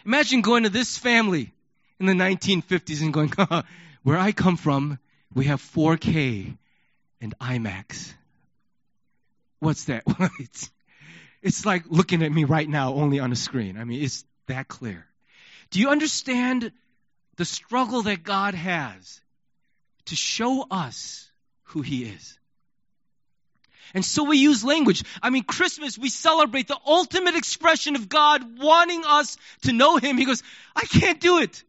Imagine 0.05 0.41
going 0.41 0.63
to 0.63 0.69
this 0.69 0.97
family 0.97 1.53
in 1.99 2.05
the 2.05 2.13
1950s 2.13 3.01
and 3.01 3.13
going, 3.13 3.31
where 4.03 4.17
I 4.17 4.31
come 4.31 4.57
from, 4.57 4.99
we 5.33 5.45
have 5.45 5.61
4K 5.61 6.57
and 7.19 7.37
IMAX. 7.39 8.13
What's 9.59 9.85
that? 9.85 10.03
it's, 10.39 10.71
it's 11.41 11.65
like 11.65 11.83
looking 11.87 12.23
at 12.23 12.31
me 12.31 12.45
right 12.45 12.67
now, 12.67 12.93
only 12.93 13.19
on 13.19 13.31
a 13.31 13.35
screen. 13.35 13.77
I 13.77 13.83
mean, 13.83 14.01
it's 14.01 14.25
that 14.47 14.67
clear. 14.67 15.05
Do 15.69 15.79
you 15.79 15.89
understand 15.89 16.71
the 17.35 17.45
struggle 17.45 18.01
that 18.03 18.23
God 18.23 18.55
has 18.55 19.21
to 20.05 20.15
show 20.15 20.65
us 20.69 21.30
who 21.71 21.81
he 21.81 22.03
is. 22.05 22.37
And 23.93 24.05
so 24.05 24.23
we 24.23 24.37
use 24.37 24.63
language. 24.63 25.03
I 25.21 25.29
mean, 25.29 25.43
Christmas, 25.43 25.97
we 25.97 26.09
celebrate 26.09 26.67
the 26.67 26.77
ultimate 26.85 27.35
expression 27.35 27.95
of 27.95 28.07
God 28.07 28.59
wanting 28.59 29.03
us 29.05 29.37
to 29.63 29.73
know 29.73 29.97
him. 29.97 30.17
He 30.17 30.25
goes, 30.25 30.43
I 30.75 30.85
can't 30.85 31.19
do 31.19 31.39
it. 31.39 31.63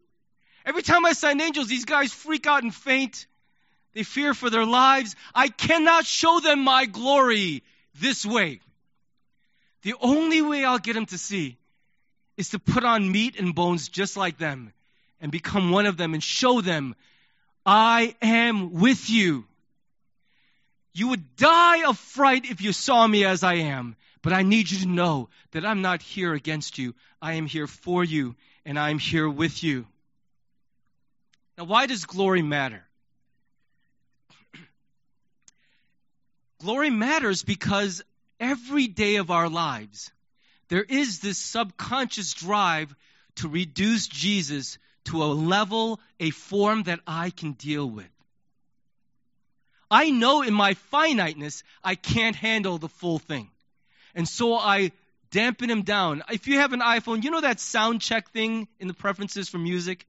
Every 0.65 0.83
time 0.83 1.05
I 1.05 1.11
sign 1.13 1.41
angels, 1.41 1.67
these 1.67 1.85
guys 1.85 2.13
freak 2.13 2.47
out 2.47 2.63
and 2.63 2.73
faint. 2.73 3.27
They 3.93 4.03
fear 4.03 4.33
for 4.33 4.49
their 4.49 4.65
lives. 4.65 5.15
I 5.35 5.49
cannot 5.49 6.05
show 6.05 6.39
them 6.39 6.63
my 6.63 6.85
glory 6.85 7.63
this 7.99 8.25
way. 8.25 8.61
The 9.81 9.95
only 9.99 10.41
way 10.41 10.63
I'll 10.63 10.79
get 10.79 10.93
them 10.93 11.05
to 11.07 11.17
see 11.17 11.57
is 12.37 12.49
to 12.49 12.59
put 12.59 12.85
on 12.85 13.11
meat 13.11 13.37
and 13.37 13.53
bones 13.53 13.89
just 13.89 14.15
like 14.15 14.37
them 14.37 14.71
and 15.19 15.31
become 15.31 15.71
one 15.71 15.85
of 15.85 15.97
them 15.97 16.13
and 16.13 16.23
show 16.23 16.61
them, 16.61 16.95
I 17.65 18.15
am 18.21 18.73
with 18.73 19.09
you. 19.09 19.45
You 20.93 21.09
would 21.09 21.35
die 21.35 21.87
of 21.87 21.97
fright 21.97 22.45
if 22.45 22.61
you 22.61 22.71
saw 22.71 23.05
me 23.05 23.25
as 23.25 23.43
I 23.43 23.55
am. 23.55 23.95
But 24.21 24.33
I 24.33 24.43
need 24.43 24.71
you 24.71 24.79
to 24.79 24.87
know 24.87 25.29
that 25.51 25.65
I'm 25.65 25.81
not 25.81 26.01
here 26.01 26.33
against 26.33 26.77
you. 26.77 26.95
I 27.21 27.33
am 27.33 27.45
here 27.45 27.67
for 27.67 28.03
you, 28.03 28.35
and 28.65 28.79
I'm 28.79 28.97
here 28.97 29.29
with 29.29 29.63
you. 29.63 29.85
Now, 31.57 31.65
why 31.65 31.87
does 31.87 32.05
glory 32.05 32.41
matter? 32.41 32.83
glory 36.61 36.89
matters 36.89 37.43
because 37.43 38.01
every 38.39 38.87
day 38.87 39.17
of 39.17 39.29
our 39.29 39.49
lives, 39.49 40.11
there 40.69 40.83
is 40.83 41.19
this 41.19 41.37
subconscious 41.37 42.33
drive 42.33 42.95
to 43.35 43.49
reduce 43.49 44.07
Jesus 44.07 44.77
to 45.05 45.21
a 45.21 45.25
level, 45.25 45.99
a 46.19 46.29
form 46.29 46.83
that 46.83 47.01
I 47.05 47.29
can 47.29 47.53
deal 47.53 47.89
with. 47.89 48.12
I 49.93 50.09
know 50.09 50.41
in 50.41 50.55
my 50.55 50.73
finiteness, 50.73 51.61
I 51.83 51.93
can't 51.93 52.35
handle 52.35 52.79
the 52.79 52.89
full 52.89 53.19
thing. 53.19 53.51
And 54.15 54.27
so 54.27 54.55
I 54.55 54.91
dampen 55.29 55.69
him 55.69 55.83
down. 55.83 56.23
If 56.31 56.47
you 56.47 56.57
have 56.57 56.73
an 56.73 56.79
iPhone, 56.79 57.23
you 57.23 57.29
know 57.29 57.41
that 57.41 57.59
sound 57.59 58.01
check 58.01 58.31
thing 58.31 58.67
in 58.79 58.87
the 58.87 58.95
preferences 58.95 59.49
for 59.49 59.59
music? 59.59 60.07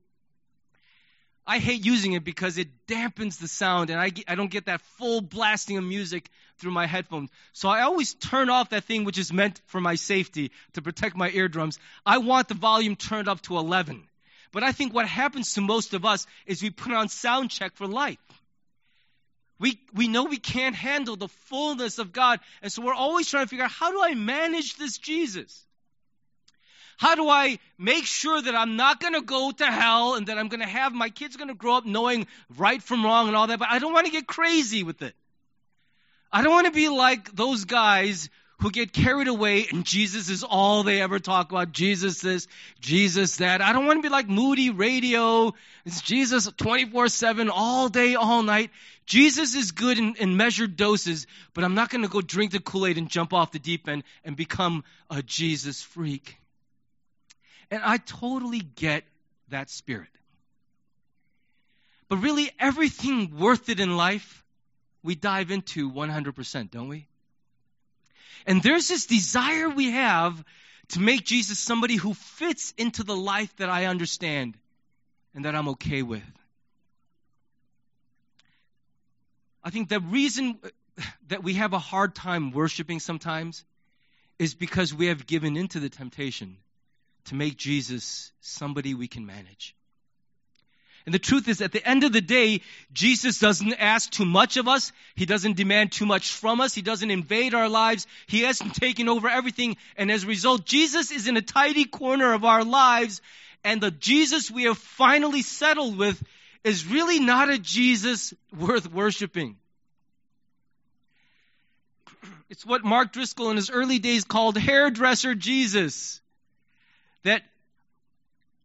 I 1.46 1.58
hate 1.58 1.84
using 1.84 2.14
it 2.14 2.24
because 2.24 2.56
it 2.56 2.68
dampens 2.86 3.38
the 3.38 3.46
sound 3.46 3.90
and 3.90 4.00
I, 4.00 4.08
get, 4.08 4.24
I 4.26 4.36
don't 4.36 4.50
get 4.50 4.64
that 4.66 4.80
full 4.96 5.20
blasting 5.20 5.76
of 5.76 5.84
music 5.84 6.30
through 6.56 6.72
my 6.72 6.86
headphones. 6.86 7.28
So 7.52 7.68
I 7.68 7.82
always 7.82 8.14
turn 8.14 8.48
off 8.48 8.70
that 8.70 8.84
thing 8.84 9.04
which 9.04 9.18
is 9.18 9.34
meant 9.34 9.60
for 9.66 9.82
my 9.82 9.96
safety 9.96 10.50
to 10.72 10.80
protect 10.80 11.14
my 11.14 11.28
eardrums. 11.28 11.78
I 12.06 12.18
want 12.18 12.48
the 12.48 12.54
volume 12.54 12.96
turned 12.96 13.28
up 13.28 13.42
to 13.42 13.58
11. 13.58 14.02
But 14.50 14.62
I 14.62 14.72
think 14.72 14.94
what 14.94 15.06
happens 15.06 15.52
to 15.54 15.60
most 15.60 15.92
of 15.92 16.06
us 16.06 16.26
is 16.46 16.62
we 16.62 16.70
put 16.70 16.94
on 16.94 17.10
sound 17.10 17.50
check 17.50 17.76
for 17.76 17.86
life. 17.86 18.16
We, 19.64 19.80
we 19.94 20.08
know 20.08 20.24
we 20.24 20.36
can't 20.36 20.74
handle 20.74 21.16
the 21.16 21.28
fullness 21.28 21.98
of 21.98 22.12
God. 22.12 22.40
And 22.60 22.70
so 22.70 22.82
we're 22.82 22.92
always 22.92 23.30
trying 23.30 23.46
to 23.46 23.48
figure 23.48 23.64
out 23.64 23.70
how 23.70 23.92
do 23.92 24.02
I 24.02 24.12
manage 24.12 24.76
this 24.76 24.98
Jesus? 24.98 25.64
How 26.98 27.14
do 27.14 27.30
I 27.30 27.58
make 27.78 28.04
sure 28.04 28.42
that 28.42 28.54
I'm 28.54 28.76
not 28.76 29.00
going 29.00 29.14
to 29.14 29.22
go 29.22 29.52
to 29.52 29.64
hell 29.64 30.16
and 30.16 30.26
that 30.26 30.36
I'm 30.36 30.48
going 30.48 30.60
to 30.60 30.66
have 30.66 30.92
my 30.92 31.08
kids 31.08 31.38
going 31.38 31.48
to 31.48 31.54
grow 31.54 31.76
up 31.76 31.86
knowing 31.86 32.26
right 32.58 32.82
from 32.82 33.06
wrong 33.06 33.28
and 33.28 33.34
all 33.38 33.46
that? 33.46 33.58
But 33.58 33.70
I 33.70 33.78
don't 33.78 33.94
want 33.94 34.04
to 34.04 34.12
get 34.12 34.26
crazy 34.26 34.82
with 34.82 35.00
it. 35.00 35.14
I 36.30 36.42
don't 36.42 36.52
want 36.52 36.66
to 36.66 36.70
be 36.70 36.90
like 36.90 37.34
those 37.34 37.64
guys 37.64 38.28
who 38.60 38.70
get 38.70 38.92
carried 38.92 39.28
away 39.28 39.66
and 39.70 39.84
Jesus 39.84 40.28
is 40.28 40.44
all 40.44 40.82
they 40.82 41.00
ever 41.00 41.18
talk 41.18 41.50
about. 41.50 41.72
Jesus 41.72 42.20
this, 42.20 42.46
Jesus 42.80 43.36
that. 43.36 43.60
I 43.60 43.72
don't 43.72 43.86
want 43.86 43.98
to 43.98 44.02
be 44.02 44.08
like 44.08 44.28
Moody 44.28 44.70
Radio. 44.70 45.54
It's 45.84 46.00
Jesus 46.00 46.50
24 46.56 47.08
7 47.08 47.50
all 47.50 47.88
day, 47.88 48.14
all 48.14 48.42
night. 48.42 48.70
Jesus 49.06 49.54
is 49.54 49.72
good 49.72 49.98
in, 49.98 50.16
in 50.16 50.36
measured 50.36 50.76
doses, 50.76 51.26
but 51.52 51.64
I'm 51.64 51.74
not 51.74 51.90
going 51.90 52.02
to 52.02 52.08
go 52.08 52.20
drink 52.20 52.52
the 52.52 52.60
Kool 52.60 52.86
Aid 52.86 52.98
and 52.98 53.08
jump 53.08 53.34
off 53.34 53.52
the 53.52 53.58
deep 53.58 53.88
end 53.88 54.02
and 54.24 54.36
become 54.36 54.84
a 55.10 55.22
Jesus 55.22 55.82
freak. 55.82 56.38
And 57.70 57.82
I 57.82 57.98
totally 57.98 58.60
get 58.60 59.04
that 59.48 59.68
spirit. 59.68 60.08
But 62.08 62.18
really, 62.18 62.50
everything 62.58 63.38
worth 63.38 63.68
it 63.68 63.80
in 63.80 63.96
life, 63.96 64.44
we 65.02 65.14
dive 65.14 65.50
into 65.50 65.90
100%, 65.90 66.70
don't 66.70 66.88
we? 66.88 67.06
And 68.46 68.62
there's 68.62 68.88
this 68.88 69.06
desire 69.06 69.68
we 69.68 69.90
have 69.90 70.42
to 70.88 71.00
make 71.00 71.24
Jesus 71.24 71.58
somebody 71.58 71.96
who 71.96 72.14
fits 72.14 72.72
into 72.76 73.04
the 73.04 73.16
life 73.16 73.54
that 73.56 73.70
I 73.70 73.86
understand 73.86 74.56
and 75.34 75.44
that 75.44 75.54
I'm 75.54 75.68
okay 75.70 76.02
with. 76.02 76.22
I 79.64 79.70
think 79.70 79.88
the 79.88 80.00
reason 80.00 80.58
uh, 80.62 80.68
that 81.28 81.42
we 81.42 81.54
have 81.54 81.72
a 81.72 81.78
hard 81.78 82.14
time 82.14 82.52
worshiping 82.52 83.00
sometimes 83.00 83.64
is 84.38 84.54
because 84.54 84.92
we 84.92 85.06
have 85.06 85.26
given 85.26 85.56
into 85.56 85.80
the 85.80 85.88
temptation 85.88 86.58
to 87.26 87.34
make 87.34 87.56
Jesus 87.56 88.30
somebody 88.40 88.94
we 88.94 89.08
can 89.08 89.24
manage. 89.24 89.74
And 91.06 91.14
the 91.14 91.18
truth 91.18 91.48
is, 91.48 91.60
at 91.60 91.72
the 91.72 91.86
end 91.86 92.04
of 92.04 92.12
the 92.12 92.22
day, 92.22 92.62
Jesus 92.92 93.38
doesn't 93.38 93.74
ask 93.74 94.10
too 94.10 94.24
much 94.24 94.56
of 94.56 94.68
us. 94.68 94.90
He 95.14 95.26
doesn't 95.26 95.56
demand 95.56 95.92
too 95.92 96.06
much 96.06 96.32
from 96.32 96.62
us. 96.62 96.74
He 96.74 96.80
doesn't 96.80 97.10
invade 97.10 97.54
our 97.54 97.68
lives. 97.68 98.06
He 98.26 98.40
hasn't 98.40 98.74
taken 98.74 99.08
over 99.08 99.28
everything. 99.28 99.76
And 99.96 100.10
as 100.10 100.24
a 100.24 100.28
result, 100.28 100.64
Jesus 100.64 101.10
is 101.10 101.28
in 101.28 101.36
a 101.36 101.42
tidy 101.42 101.84
corner 101.84 102.32
of 102.32 102.44
our 102.44 102.64
lives. 102.64 103.20
And 103.64 103.82
the 103.82 103.90
Jesus 103.90 104.50
we 104.50 104.64
have 104.64 104.78
finally 104.78 105.42
settled 105.42 105.98
with 105.98 106.22
is 106.64 106.86
really 106.86 107.20
not 107.20 107.50
a 107.50 107.58
Jesus 107.58 108.32
worth 108.58 108.90
worshiping. 108.90 109.56
It's 112.48 112.64
what 112.64 112.84
Mark 112.84 113.12
Driscoll 113.12 113.50
in 113.50 113.56
his 113.56 113.70
early 113.70 113.98
days 113.98 114.24
called 114.24 114.56
hairdresser 114.56 115.34
Jesus. 115.34 116.20
That 117.22 117.42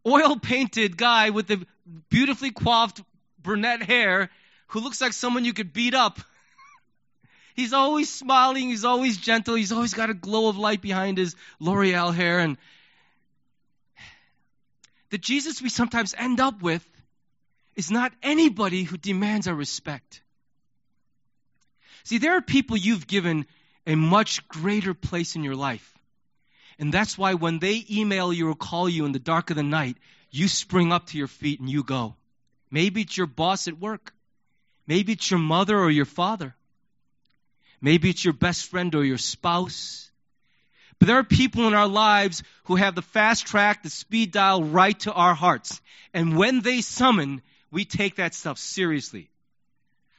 oil 0.07 0.38
painted 0.38 0.97
guy 0.97 1.29
with 1.29 1.47
the 1.47 1.65
beautifully 2.09 2.51
coiffed 2.51 3.01
brunette 3.41 3.83
hair 3.83 4.29
who 4.67 4.79
looks 4.79 5.01
like 5.01 5.13
someone 5.13 5.45
you 5.45 5.53
could 5.53 5.73
beat 5.73 5.93
up. 5.93 6.19
he's 7.55 7.73
always 7.73 8.09
smiling, 8.09 8.69
he's 8.69 8.85
always 8.85 9.17
gentle, 9.17 9.55
he's 9.55 9.71
always 9.71 9.93
got 9.93 10.09
a 10.09 10.13
glow 10.13 10.49
of 10.49 10.57
light 10.57 10.81
behind 10.81 11.17
his 11.17 11.35
L'Oreal 11.59 12.13
hair. 12.13 12.39
And 12.39 12.57
the 15.09 15.17
Jesus 15.17 15.62
we 15.62 15.69
sometimes 15.69 16.13
end 16.17 16.39
up 16.39 16.62
with 16.62 16.85
is 17.79 17.89
not 17.89 18.11
anybody 18.21 18.83
who 18.83 18.97
demands 18.97 19.47
our 19.47 19.55
respect. 19.55 20.21
See, 22.03 22.17
there 22.17 22.35
are 22.35 22.41
people 22.41 22.75
you've 22.75 23.07
given 23.07 23.45
a 23.87 23.95
much 23.95 24.45
greater 24.49 24.93
place 24.93 25.37
in 25.37 25.45
your 25.45 25.55
life. 25.55 25.97
And 26.77 26.93
that's 26.93 27.17
why 27.17 27.35
when 27.35 27.59
they 27.59 27.85
email 27.89 28.33
you 28.33 28.49
or 28.49 28.55
call 28.55 28.89
you 28.89 29.05
in 29.05 29.13
the 29.13 29.25
dark 29.33 29.49
of 29.49 29.55
the 29.55 29.63
night, 29.63 29.95
you 30.29 30.49
spring 30.49 30.91
up 30.91 31.07
to 31.07 31.17
your 31.17 31.29
feet 31.29 31.61
and 31.61 31.69
you 31.69 31.83
go. 31.83 32.15
Maybe 32.69 33.01
it's 33.03 33.15
your 33.15 33.27
boss 33.27 33.69
at 33.69 33.79
work. 33.79 34.13
Maybe 34.85 35.13
it's 35.13 35.31
your 35.31 35.39
mother 35.39 35.79
or 35.79 35.89
your 35.89 36.03
father. 36.03 36.55
Maybe 37.79 38.09
it's 38.09 38.25
your 38.25 38.33
best 38.33 38.65
friend 38.65 38.93
or 38.93 39.05
your 39.05 39.17
spouse. 39.17 40.11
But 40.99 41.07
there 41.07 41.17
are 41.17 41.23
people 41.23 41.65
in 41.69 41.73
our 41.73 41.87
lives 41.87 42.43
who 42.65 42.75
have 42.75 42.95
the 42.95 43.01
fast 43.01 43.47
track, 43.47 43.83
the 43.83 43.89
speed 43.89 44.33
dial 44.33 44.65
right 44.65 44.99
to 45.01 45.13
our 45.13 45.33
hearts. 45.33 45.79
And 46.13 46.35
when 46.35 46.59
they 46.59 46.81
summon, 46.81 47.41
we 47.71 47.86
take 47.86 48.15
that 48.15 48.34
stuff 48.34 48.58
seriously. 48.58 49.29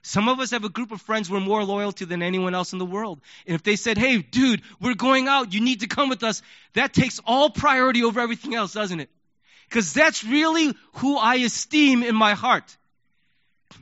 Some 0.03 0.29
of 0.29 0.41
us 0.41 0.53
have 0.53 0.65
a 0.65 0.71
group 0.71 0.93
of 0.93 1.03
friends 1.03 1.29
we're 1.29 1.41
more 1.41 1.63
loyal 1.63 1.93
to 1.93 2.07
than 2.07 2.23
anyone 2.23 2.55
else 2.55 2.73
in 2.73 2.79
the 2.79 2.87
world. 2.87 3.21
And 3.47 3.55
if 3.55 3.63
they 3.63 3.77
said, 3.77 3.99
hey, 3.99 4.19
dude, 4.19 4.63
we're 4.81 4.95
going 4.95 5.29
out, 5.29 5.53
you 5.53 5.61
need 5.61 5.81
to 5.81 5.89
come 5.89 6.09
with 6.09 6.23
us, 6.23 6.43
that 6.73 6.95
takes 6.95 7.21
all 7.27 7.51
priority 7.51 8.03
over 8.03 8.19
everything 8.21 8.55
else, 8.55 8.73
doesn't 8.73 9.01
it? 9.01 9.11
Because 9.69 9.93
that's 9.93 10.25
really 10.25 10.75
who 10.95 11.17
I 11.17 11.37
esteem 11.37 12.03
in 12.03 12.15
my 12.15 12.33
heart. 12.33 12.77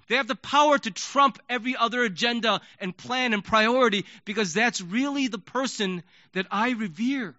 They 0.08 0.16
have 0.16 0.26
the 0.26 0.34
power 0.34 0.76
to 0.78 0.90
trump 0.90 1.38
every 1.48 1.76
other 1.76 2.02
agenda 2.02 2.60
and 2.80 2.96
plan 2.96 3.32
and 3.32 3.44
priority 3.44 4.04
because 4.24 4.52
that's 4.52 4.80
really 4.80 5.28
the 5.28 5.38
person 5.38 6.02
that 6.32 6.46
I 6.50 6.70
revere. 6.70 7.36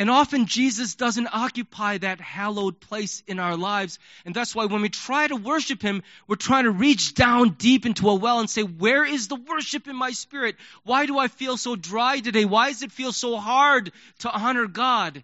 And 0.00 0.08
often 0.08 0.46
Jesus 0.46 0.94
doesn't 0.94 1.28
occupy 1.30 1.98
that 1.98 2.22
hallowed 2.22 2.80
place 2.80 3.22
in 3.26 3.38
our 3.38 3.54
lives. 3.54 3.98
And 4.24 4.34
that's 4.34 4.54
why 4.54 4.64
when 4.64 4.80
we 4.80 4.88
try 4.88 5.28
to 5.28 5.36
worship 5.36 5.82
Him, 5.82 6.02
we're 6.26 6.36
trying 6.36 6.64
to 6.64 6.70
reach 6.70 7.12
down 7.12 7.50
deep 7.50 7.84
into 7.84 8.08
a 8.08 8.14
well 8.14 8.40
and 8.40 8.48
say, 8.48 8.62
Where 8.62 9.04
is 9.04 9.28
the 9.28 9.36
worship 9.36 9.88
in 9.88 9.96
my 9.96 10.12
spirit? 10.12 10.56
Why 10.84 11.04
do 11.04 11.18
I 11.18 11.28
feel 11.28 11.58
so 11.58 11.76
dry 11.76 12.20
today? 12.20 12.46
Why 12.46 12.70
does 12.70 12.82
it 12.82 12.92
feel 12.92 13.12
so 13.12 13.36
hard 13.36 13.92
to 14.20 14.32
honor 14.32 14.66
God? 14.66 15.22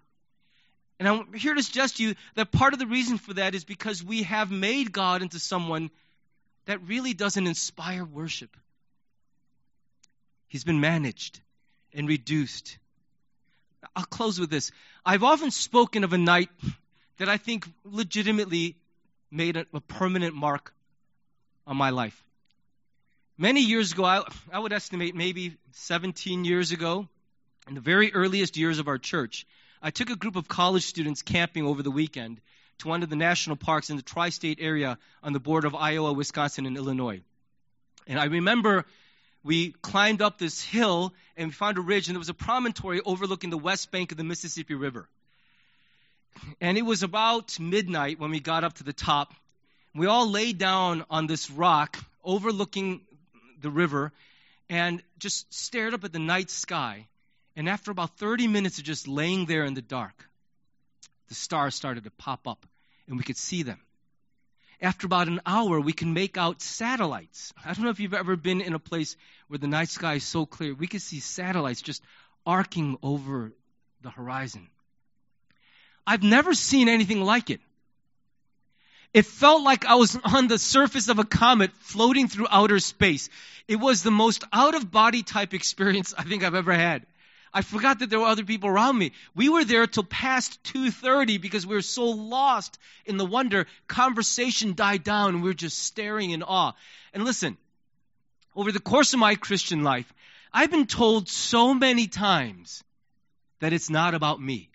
And 0.99 1.07
I'm 1.07 1.33
here 1.33 1.55
to 1.55 1.63
suggest 1.63 1.97
to 1.97 2.03
you 2.03 2.15
that 2.35 2.51
part 2.51 2.73
of 2.73 2.79
the 2.79 2.85
reason 2.85 3.17
for 3.17 3.33
that 3.33 3.55
is 3.55 3.63
because 3.63 4.03
we 4.03 4.21
have 4.23 4.51
made 4.51 4.91
God 4.91 5.23
into 5.23 5.39
someone 5.39 5.89
that 6.65 6.87
really 6.87 7.15
doesn't 7.15 7.47
inspire 7.47 8.05
worship. 8.05 8.55
He's 10.47 10.63
been 10.63 10.81
managed 10.81 11.39
and 11.95 12.07
reduced 12.07 12.77
I'll 13.95 14.05
close 14.05 14.39
with 14.39 14.49
this. 14.49 14.71
I've 15.05 15.23
often 15.23 15.51
spoken 15.51 16.03
of 16.03 16.13
a 16.13 16.17
night 16.17 16.49
that 17.17 17.29
I 17.29 17.37
think 17.37 17.67
legitimately 17.83 18.75
made 19.31 19.57
a, 19.57 19.65
a 19.73 19.81
permanent 19.81 20.35
mark 20.35 20.73
on 21.65 21.77
my 21.77 21.89
life. 21.89 22.23
Many 23.37 23.61
years 23.61 23.91
ago, 23.91 24.03
I, 24.05 24.23
I 24.51 24.59
would 24.59 24.73
estimate 24.73 25.15
maybe 25.15 25.57
17 25.73 26.45
years 26.45 26.71
ago, 26.71 27.07
in 27.67 27.75
the 27.75 27.81
very 27.81 28.13
earliest 28.13 28.57
years 28.57 28.79
of 28.79 28.87
our 28.87 28.97
church, 28.97 29.45
I 29.81 29.91
took 29.91 30.09
a 30.09 30.15
group 30.15 30.35
of 30.35 30.47
college 30.47 30.85
students 30.85 31.21
camping 31.21 31.65
over 31.65 31.83
the 31.83 31.91
weekend 31.91 32.39
to 32.79 32.87
one 32.87 33.03
of 33.03 33.09
the 33.09 33.15
national 33.15 33.55
parks 33.55 33.89
in 33.89 33.97
the 33.97 34.01
tri 34.01 34.29
state 34.29 34.59
area 34.61 34.97
on 35.21 35.33
the 35.33 35.39
border 35.39 35.67
of 35.67 35.75
Iowa, 35.75 36.13
Wisconsin, 36.13 36.65
and 36.65 36.77
Illinois. 36.77 37.21
And 38.07 38.19
I 38.19 38.25
remember 38.25 38.85
we 39.47 39.71
climbed 39.81 40.21
up 40.21 40.37
this 40.37 40.61
hill 40.61 41.13
and 41.37 41.47
we 41.47 41.53
found 41.53 41.77
a 41.77 41.81
ridge, 41.81 42.09
and 42.09 42.15
there 42.15 42.19
was 42.19 42.27
a 42.27 42.33
promontory 42.33 42.99
overlooking 43.05 43.49
the 43.49 43.57
west 43.57 43.91
bank 43.91 44.11
of 44.11 44.17
the 44.17 44.25
Mississippi 44.25 44.75
River. 44.75 45.07
And 46.59 46.77
it 46.77 46.81
was 46.81 47.01
about 47.01 47.57
midnight 47.57 48.19
when 48.19 48.29
we 48.29 48.41
got 48.41 48.65
up 48.65 48.73
to 48.73 48.83
the 48.83 48.91
top. 48.91 49.33
We 49.95 50.05
all 50.05 50.29
lay 50.29 50.51
down 50.51 51.05
on 51.09 51.27
this 51.27 51.49
rock 51.49 51.97
overlooking 52.25 53.01
the 53.61 53.69
river 53.69 54.11
and 54.69 55.01
just 55.17 55.51
stared 55.53 55.93
up 55.93 56.03
at 56.03 56.11
the 56.11 56.19
night 56.19 56.49
sky. 56.49 57.07
And 57.55 57.69
after 57.69 57.89
about 57.89 58.17
30 58.17 58.47
minutes 58.47 58.79
of 58.79 58.83
just 58.83 59.07
laying 59.07 59.45
there 59.45 59.63
in 59.63 59.75
the 59.75 59.81
dark, 59.81 60.29
the 61.29 61.35
stars 61.35 61.73
started 61.73 62.03
to 62.03 62.11
pop 62.11 62.47
up 62.47 62.65
and 63.07 63.17
we 63.17 63.23
could 63.23 63.37
see 63.37 63.63
them 63.63 63.79
after 64.81 65.07
about 65.07 65.27
an 65.27 65.41
hour, 65.45 65.79
we 65.79 65.93
can 65.93 66.13
make 66.13 66.37
out 66.37 66.61
satellites. 66.61 67.53
I 67.63 67.73
don't 67.73 67.83
know 67.83 67.89
if 67.89 67.99
you've 67.99 68.13
ever 68.13 68.35
been 68.35 68.61
in 68.61 68.73
a 68.73 68.79
place 68.79 69.15
where 69.47 69.57
the 69.57 69.67
night 69.67 69.89
sky 69.89 70.15
is 70.15 70.23
so 70.23 70.45
clear. 70.45 70.73
We 70.73 70.87
can 70.87 70.99
see 70.99 71.19
satellites 71.19 71.81
just 71.81 72.03
arcing 72.45 72.97
over 73.01 73.51
the 74.01 74.09
horizon. 74.09 74.67
I've 76.05 76.23
never 76.23 76.53
seen 76.53 76.89
anything 76.89 77.21
like 77.21 77.49
it. 77.49 77.59
It 79.13 79.25
felt 79.25 79.63
like 79.63 79.85
I 79.85 79.95
was 79.95 80.17
on 80.23 80.47
the 80.47 80.59
surface 80.59 81.09
of 81.09 81.17
a 81.17 81.25
comet 81.25 81.71
floating 81.79 82.27
through 82.27 82.47
outer 82.49 82.79
space. 82.79 83.29
It 83.67 83.77
was 83.77 84.03
the 84.03 84.11
most 84.11 84.43
out 84.53 84.75
of 84.75 84.91
body 84.91 85.23
type 85.23 85.53
experience 85.53 86.13
I 86.17 86.23
think 86.23 86.43
I've 86.43 86.55
ever 86.55 86.73
had. 86.73 87.05
I 87.53 87.61
forgot 87.61 87.99
that 87.99 88.09
there 88.09 88.19
were 88.19 88.27
other 88.27 88.43
people 88.43 88.69
around 88.69 88.97
me. 88.97 89.13
We 89.35 89.49
were 89.49 89.63
there 89.63 89.87
till 89.87 90.03
past 90.03 90.61
2:30 90.63 91.37
because 91.37 91.65
we 91.65 91.75
were 91.75 91.81
so 91.81 92.05
lost 92.05 92.77
in 93.05 93.17
the 93.17 93.25
wonder. 93.25 93.67
Conversation 93.87 94.75
died 94.75 95.03
down 95.03 95.29
and 95.29 95.43
we 95.43 95.49
were 95.49 95.53
just 95.53 95.79
staring 95.79 96.31
in 96.31 96.43
awe. 96.43 96.73
And 97.13 97.23
listen, 97.23 97.57
over 98.55 98.71
the 98.71 98.79
course 98.79 99.13
of 99.13 99.19
my 99.19 99.35
Christian 99.35 99.83
life, 99.83 100.11
I've 100.53 100.71
been 100.71 100.87
told 100.87 101.29
so 101.29 101.73
many 101.73 102.07
times 102.07 102.83
that 103.59 103.73
it's 103.73 103.89
not 103.89 104.13
about 104.13 104.41
me. 104.41 104.69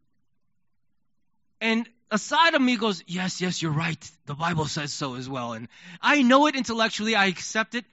And 1.61 1.89
a 2.11 2.19
side 2.19 2.55
of 2.55 2.63
me 2.63 2.77
goes, 2.77 3.03
Yes, 3.07 3.41
yes, 3.41 3.63
you're 3.63 3.73
right. 3.73 4.11
The 4.27 4.35
Bible 4.35 4.67
says 4.67 4.93
so 4.93 5.15
as 5.15 5.29
well. 5.29 5.53
And 5.53 5.69
I 6.01 6.23
know 6.23 6.47
it 6.47 6.57
intellectually, 6.57 7.15
I 7.17 7.27
accept 7.27 7.75
it. 7.75 7.85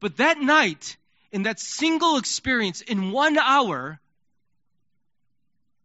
But 0.00 0.18
that 0.18 0.38
night, 0.38 0.96
in 1.32 1.42
that 1.44 1.58
single 1.58 2.16
experience, 2.16 2.80
in 2.82 3.10
one 3.10 3.38
hour, 3.38 4.00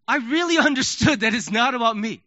I 0.09 0.15
really 0.15 0.57
understood 0.69 1.19
that 1.19 1.35
it's 1.35 1.51
not 1.51 1.75
about 1.75 1.95
me. 1.95 2.21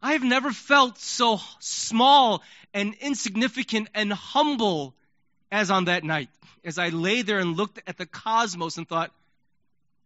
I 0.00 0.12
have 0.12 0.22
never 0.22 0.52
felt 0.52 0.98
so 0.98 1.40
small 1.58 2.44
and 2.72 2.94
insignificant 3.00 3.88
and 3.92 4.12
humble 4.12 4.94
as 5.50 5.72
on 5.72 5.86
that 5.86 6.04
night, 6.04 6.28
as 6.64 6.78
I 6.78 6.90
lay 6.90 7.22
there 7.22 7.40
and 7.40 7.56
looked 7.56 7.80
at 7.88 7.96
the 7.96 8.06
cosmos 8.06 8.76
and 8.78 8.88
thought, 8.88 9.10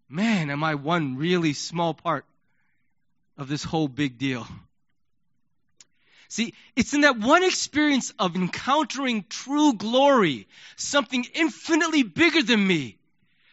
man, 0.09 0.49
am 0.49 0.65
I 0.65 0.77
one 0.77 1.17
really 1.17 1.53
small 1.53 1.93
part 1.93 2.25
of 3.37 3.49
this 3.49 3.63
whole 3.63 3.89
big 3.89 4.17
deal? 4.17 4.47
See, 6.29 6.55
it's 6.75 6.95
in 6.95 7.03
that 7.03 7.19
one 7.19 7.45
experience 7.45 8.15
of 8.19 8.37
encountering 8.37 9.27
true 9.29 9.75
glory, 9.75 10.49
something 10.77 11.27
infinitely 11.35 12.05
bigger 12.05 12.43
than 12.43 12.67
me, 12.67 12.97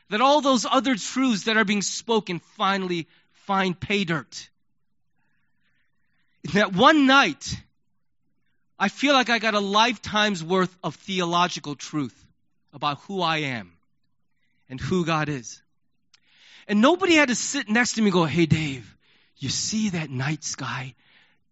that 0.10 0.22
all 0.22 0.42
those 0.42 0.66
other 0.66 0.96
truths 0.96 1.44
that 1.44 1.58
are 1.58 1.66
being 1.66 1.82
spoken 1.82 2.40
finally 2.58 3.08
find 3.46 3.80
pay 3.80 4.04
dirt. 4.04 4.50
That 6.54 6.74
one 6.74 7.06
night, 7.06 7.56
I 8.78 8.88
feel 8.88 9.14
like 9.14 9.30
I 9.30 9.40
got 9.40 9.54
a 9.54 9.60
lifetime's 9.60 10.44
worth 10.44 10.76
of 10.84 10.96
theological 10.96 11.76
truth 11.76 12.16
about 12.74 13.00
who 13.02 13.22
I 13.22 13.38
am 13.38 13.74
and 14.70 14.80
who 14.80 15.06
God 15.06 15.30
is. 15.30 15.62
And 16.68 16.82
nobody 16.82 17.16
had 17.16 17.30
to 17.30 17.36
sit 17.36 17.68
next 17.68 17.94
to 17.94 18.02
me 18.02 18.08
and 18.08 18.14
go, 18.14 18.26
Hey, 18.26 18.46
Dave, 18.46 18.96
you 19.38 19.50
see 19.50 19.90
that 19.90 20.10
night 20.10 20.44
sky? 20.44 20.96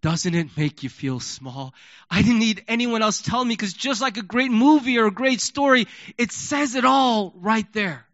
Doesn't 0.02 0.36
it 0.36 0.56
make 0.56 0.84
you 0.84 0.90
feel 0.90 1.20
small? 1.20 1.74
I 2.10 2.22
didn't 2.22 2.40
need 2.40 2.64
anyone 2.68 3.02
else 3.02 3.22
telling 3.22 3.48
me 3.48 3.56
because 3.56 3.74
just 3.74 4.00
like 4.02 4.18
a 4.18 4.22
great 4.22 4.52
movie 4.52 5.00
or 5.00 5.08
a 5.08 5.12
great 5.12 5.42
story, 5.42 5.88
it 6.18 6.32
says 6.32 6.76
it 6.76 6.86
all 6.86 7.34
right 7.36 7.66
there. 7.74 8.07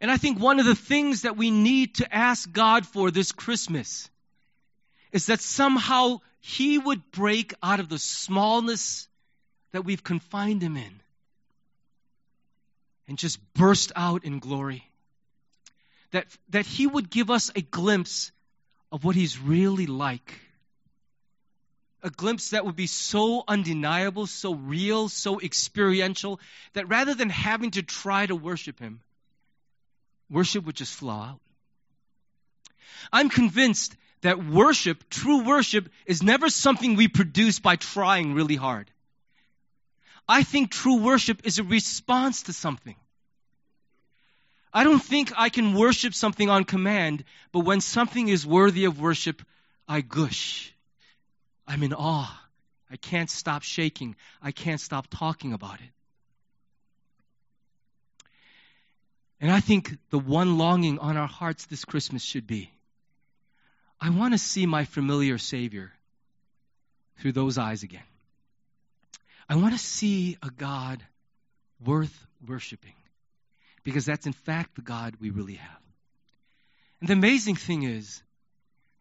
And 0.00 0.10
I 0.10 0.16
think 0.16 0.38
one 0.38 0.60
of 0.60 0.66
the 0.66 0.74
things 0.74 1.22
that 1.22 1.36
we 1.36 1.50
need 1.50 1.96
to 1.96 2.14
ask 2.14 2.50
God 2.52 2.86
for 2.86 3.10
this 3.10 3.32
Christmas 3.32 4.10
is 5.12 5.26
that 5.26 5.40
somehow 5.40 6.20
He 6.40 6.78
would 6.78 7.10
break 7.10 7.54
out 7.62 7.80
of 7.80 7.88
the 7.88 7.98
smallness 7.98 9.08
that 9.72 9.84
we've 9.84 10.04
confined 10.04 10.62
Him 10.62 10.76
in 10.76 11.00
and 13.08 13.16
just 13.16 13.38
burst 13.54 13.92
out 13.96 14.24
in 14.24 14.38
glory. 14.38 14.84
That, 16.10 16.26
that 16.50 16.66
He 16.66 16.86
would 16.86 17.10
give 17.10 17.30
us 17.30 17.50
a 17.54 17.62
glimpse 17.62 18.32
of 18.92 19.04
what 19.04 19.16
He's 19.16 19.38
really 19.38 19.86
like. 19.86 20.40
A 22.02 22.10
glimpse 22.10 22.50
that 22.50 22.64
would 22.64 22.76
be 22.76 22.86
so 22.86 23.42
undeniable, 23.48 24.26
so 24.26 24.54
real, 24.54 25.08
so 25.08 25.40
experiential, 25.40 26.38
that 26.74 26.88
rather 26.88 27.14
than 27.14 27.30
having 27.30 27.70
to 27.72 27.82
try 27.82 28.26
to 28.26 28.36
worship 28.36 28.78
Him, 28.78 29.00
worship 30.30 30.64
would 30.66 30.76
just 30.76 30.94
flow 30.94 31.14
out. 31.14 31.40
I'm 33.12 33.28
convinced 33.28 33.96
that 34.22 34.44
worship, 34.44 35.08
true 35.08 35.44
worship, 35.44 35.88
is 36.06 36.22
never 36.22 36.48
something 36.48 36.96
we 36.96 37.08
produce 37.08 37.58
by 37.58 37.76
trying 37.76 38.34
really 38.34 38.56
hard. 38.56 38.90
I 40.28 40.42
think 40.42 40.70
true 40.70 41.00
worship 41.00 41.46
is 41.46 41.58
a 41.58 41.64
response 41.64 42.44
to 42.44 42.52
something. 42.52 42.96
I 44.72 44.84
don't 44.84 45.02
think 45.02 45.32
I 45.36 45.48
can 45.48 45.74
worship 45.74 46.14
something 46.14 46.50
on 46.50 46.64
command, 46.64 47.24
but 47.52 47.60
when 47.60 47.80
something 47.80 48.28
is 48.28 48.46
worthy 48.46 48.84
of 48.84 49.00
worship, 49.00 49.42
I 49.88 50.00
gush. 50.00 50.72
I'm 51.66 51.82
in 51.82 51.94
awe. 51.94 52.42
I 52.90 52.96
can't 52.96 53.30
stop 53.30 53.62
shaking. 53.62 54.16
I 54.42 54.52
can't 54.52 54.80
stop 54.80 55.06
talking 55.08 55.52
about 55.52 55.80
it. 55.80 55.90
And 59.40 59.50
I 59.50 59.60
think 59.60 59.96
the 60.10 60.18
one 60.18 60.58
longing 60.58 60.98
on 60.98 61.16
our 61.16 61.28
hearts 61.28 61.66
this 61.66 61.84
Christmas 61.84 62.22
should 62.22 62.46
be 62.46 62.70
I 64.00 64.10
want 64.10 64.34
to 64.34 64.38
see 64.38 64.66
my 64.66 64.84
familiar 64.84 65.38
Savior 65.38 65.90
through 67.18 67.32
those 67.32 67.56
eyes 67.56 67.82
again. 67.82 68.02
I 69.48 69.56
want 69.56 69.72
to 69.72 69.78
see 69.78 70.36
a 70.42 70.50
God 70.50 71.02
worth 71.84 72.26
worshiping 72.46 72.92
because 73.84 74.04
that's 74.04 74.26
in 74.26 74.32
fact 74.32 74.74
the 74.74 74.82
God 74.82 75.14
we 75.20 75.30
really 75.30 75.54
have. 75.54 75.80
And 77.00 77.08
the 77.08 77.14
amazing 77.14 77.56
thing 77.56 77.84
is 77.84 78.22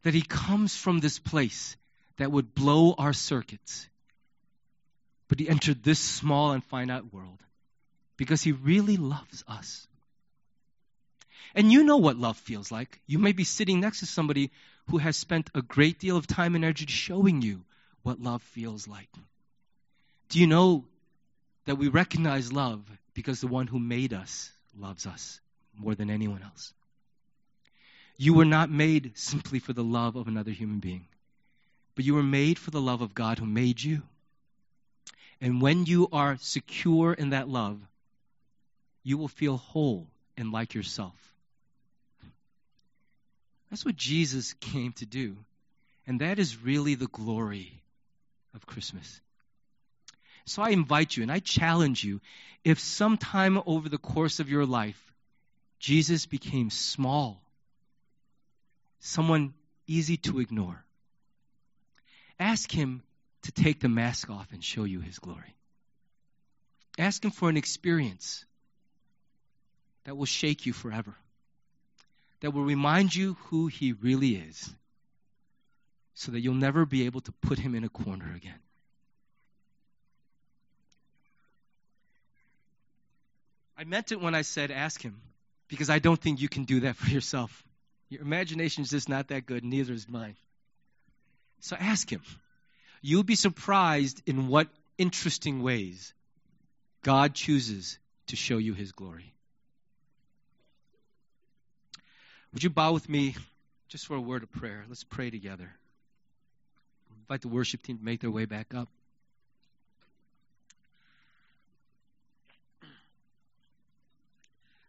that 0.03 0.13
He 0.13 0.21
comes 0.21 0.75
from 0.75 0.99
this 0.99 1.19
place 1.19 1.75
that 2.17 2.31
would 2.31 2.53
blow 2.53 2.93
our 2.97 3.13
circuits, 3.13 3.89
but 5.27 5.39
He 5.39 5.49
entered 5.49 5.83
this 5.83 5.99
small 5.99 6.51
and 6.51 6.63
finite 6.63 7.13
world 7.13 7.39
because 8.15 8.43
He 8.43 8.51
really 8.51 8.97
loves 8.97 9.43
us. 9.47 9.87
And 11.55 11.71
you 11.71 11.85
know 11.85 11.97
what 11.97 12.17
love 12.17 12.35
feels 12.35 12.69
like. 12.69 12.99
You 13.07 13.17
may 13.17 13.31
be 13.31 13.45
sitting 13.45 13.79
next 13.79 14.01
to 14.01 14.05
somebody 14.05 14.51
who 14.89 14.97
has 14.97 15.15
spent 15.15 15.49
a 15.55 15.61
great 15.61 15.99
deal 15.99 16.17
of 16.17 16.27
time 16.27 16.53
and 16.53 16.65
energy 16.65 16.85
showing 16.87 17.41
you 17.41 17.63
what 18.03 18.21
love 18.21 18.43
feels 18.43 18.87
like. 18.87 19.09
Do 20.29 20.39
you 20.39 20.47
know 20.47 20.83
that 21.65 21.77
we 21.77 21.87
recognize 21.87 22.51
love 22.51 22.83
because 23.13 23.39
the 23.39 23.47
one 23.47 23.67
who 23.67 23.79
made 23.79 24.13
us 24.13 24.51
loves 24.77 25.05
us 25.05 25.39
more 25.77 25.95
than 25.95 26.09
anyone 26.09 26.43
else? 26.43 26.73
You 28.17 28.33
were 28.33 28.45
not 28.45 28.69
made 28.69 29.13
simply 29.15 29.59
for 29.59 29.71
the 29.71 29.83
love 29.83 30.17
of 30.17 30.27
another 30.27 30.51
human 30.51 30.79
being, 30.79 31.05
but 31.95 32.05
you 32.05 32.15
were 32.15 32.23
made 32.23 32.59
for 32.59 32.71
the 32.71 32.81
love 32.81 33.01
of 33.01 33.13
God 33.13 33.39
who 33.39 33.45
made 33.45 33.81
you. 33.81 34.01
And 35.39 35.61
when 35.61 35.85
you 35.85 36.09
are 36.11 36.37
secure 36.39 37.13
in 37.13 37.29
that 37.29 37.47
love, 37.47 37.79
you 39.03 39.17
will 39.17 39.27
feel 39.27 39.57
whole 39.57 40.07
and 40.37 40.51
like 40.51 40.73
yourself. 40.73 41.34
That's 43.75 43.83
what 43.83 43.97
Jesus 43.97 44.53
came 44.61 44.93
to 44.93 45.05
do. 45.05 45.35
And 46.07 46.21
that 46.21 46.39
is 46.39 46.63
really 46.63 46.95
the 46.95 47.07
glory 47.07 47.83
of 48.53 48.65
Christmas. 48.65 49.19
So 50.45 50.61
I 50.61 50.69
invite 50.69 51.17
you 51.17 51.23
and 51.23 51.29
I 51.29 51.39
challenge 51.39 52.01
you 52.01 52.21
if 52.63 52.79
sometime 52.79 53.61
over 53.65 53.89
the 53.89 53.97
course 53.97 54.39
of 54.39 54.49
your 54.49 54.65
life 54.65 55.13
Jesus 55.77 56.25
became 56.25 56.69
small, 56.69 57.41
someone 59.01 59.53
easy 59.87 60.15
to 60.15 60.39
ignore, 60.39 60.81
ask 62.39 62.71
him 62.71 63.03
to 63.41 63.51
take 63.51 63.81
the 63.81 63.89
mask 63.89 64.29
off 64.29 64.53
and 64.53 64.63
show 64.63 64.85
you 64.85 65.01
his 65.01 65.19
glory. 65.19 65.53
Ask 66.97 67.25
him 67.25 67.31
for 67.31 67.49
an 67.49 67.57
experience 67.57 68.45
that 70.05 70.15
will 70.15 70.25
shake 70.25 70.65
you 70.65 70.71
forever 70.71 71.13
that 72.45 72.51
will 72.51 72.63
remind 72.63 73.15
you 73.15 73.35
who 73.45 73.65
he 73.65 73.93
really 73.93 74.35
is 74.35 74.71
so 76.13 76.31
that 76.31 76.41
you'll 76.41 76.53
never 76.53 76.85
be 76.85 77.07
able 77.07 77.19
to 77.19 77.31
put 77.31 77.57
him 77.57 77.73
in 77.73 77.83
a 77.83 77.89
corner 77.89 78.31
again. 78.35 78.59
I 83.75 83.83
meant 83.83 84.11
it 84.11 84.21
when 84.21 84.35
I 84.35 84.43
said 84.43 84.69
ask 84.69 85.01
him 85.01 85.19
because 85.69 85.89
I 85.89 85.97
don't 85.97 86.21
think 86.21 86.39
you 86.39 86.47
can 86.47 86.65
do 86.65 86.81
that 86.81 86.95
for 86.97 87.09
yourself. 87.09 87.63
Your 88.09 88.21
imagination 88.21 88.83
is 88.83 88.91
just 88.91 89.09
not 89.09 89.29
that 89.29 89.47
good, 89.47 89.63
neither 89.63 89.93
is 89.93 90.07
mine. 90.07 90.35
So 91.61 91.75
ask 91.75 92.07
him. 92.07 92.21
You'll 93.01 93.23
be 93.23 93.33
surprised 93.33 94.21
in 94.27 94.49
what 94.49 94.67
interesting 94.99 95.63
ways 95.63 96.13
God 97.01 97.33
chooses 97.33 97.97
to 98.27 98.35
show 98.35 98.59
you 98.59 98.75
his 98.75 98.91
glory. 98.91 99.34
Would 102.55 102.63
you 102.63 102.69
bow 102.69 102.93
with 102.93 103.09
me 103.09 103.35
just 103.89 104.07
for 104.07 104.15
a 104.15 104.21
word 104.21 104.41
of 104.41 104.49
prayer? 104.49 104.85
Let's 104.87 105.03
pray 105.03 105.29
together. 105.29 105.69
invite 107.19 107.41
the 107.41 107.49
worship 107.49 107.83
team 107.83 107.97
to 107.97 108.03
make 108.05 108.21
their 108.21 108.31
way 108.31 108.45
back 108.45 108.73
up. 108.73 108.87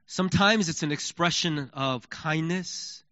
Sometimes 0.06 0.68
it's 0.68 0.84
an 0.84 0.92
expression 0.92 1.68
of 1.74 2.08
kindness. 2.08 3.02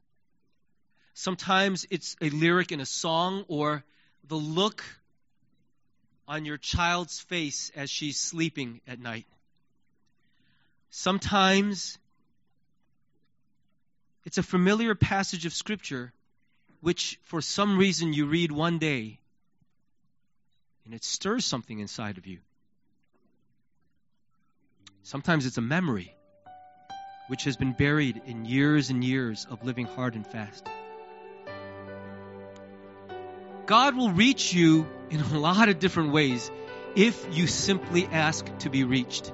Sometimes 1.15 1.85
it's 1.91 2.15
a 2.21 2.31
lyric 2.31 2.71
in 2.71 2.79
a 2.79 2.87
song 2.87 3.45
or 3.49 3.83
the 4.29 4.37
look 4.37 4.85
on 6.29 6.45
your 6.45 6.59
child's 6.59 7.19
face 7.19 7.73
as 7.75 7.91
she's 7.91 8.21
sleeping 8.21 8.81
at 8.87 9.01
night. 9.01 9.27
Sometimes 10.91 11.99
it's 14.25 14.39
a 14.39 14.43
familiar 14.43 14.95
passage 14.95 15.47
of 15.47 15.53
Scripture 15.53 16.13
which, 16.81 17.19
for 17.23 17.41
some 17.41 17.79
reason, 17.79 18.13
you 18.13 18.27
read 18.27 18.53
one 18.53 18.79
day 18.79 19.19
and 20.85 20.95
it 20.95 21.05
stirs 21.05 21.45
something 21.45 21.79
inside 21.79 22.19
of 22.19 22.27
you. 22.27 22.39
Sometimes 25.03 25.47
it's 25.47 25.59
a 25.59 25.63
memory 25.63 26.15
which 27.29 27.45
has 27.45 27.57
been 27.57 27.73
buried 27.73 28.21
in 28.27 28.45
years 28.45 28.91
and 28.91 29.03
years 29.03 29.47
of 29.51 29.65
living 29.65 29.87
hard 29.87 30.15
and 30.15 30.27
fast. 30.27 30.67
God 33.67 33.97
will 33.97 34.11
reach 34.11 34.53
you 34.53 34.87
in 35.09 35.21
a 35.21 35.39
lot 35.39 35.71
of 35.71 35.79
different 35.79 36.13
ways 36.13 36.51
if 36.95 37.27
you 37.33 37.47
simply 37.47 38.07
ask 38.07 38.47
to 38.59 38.71
be 38.71 38.85
reached. 38.85 39.33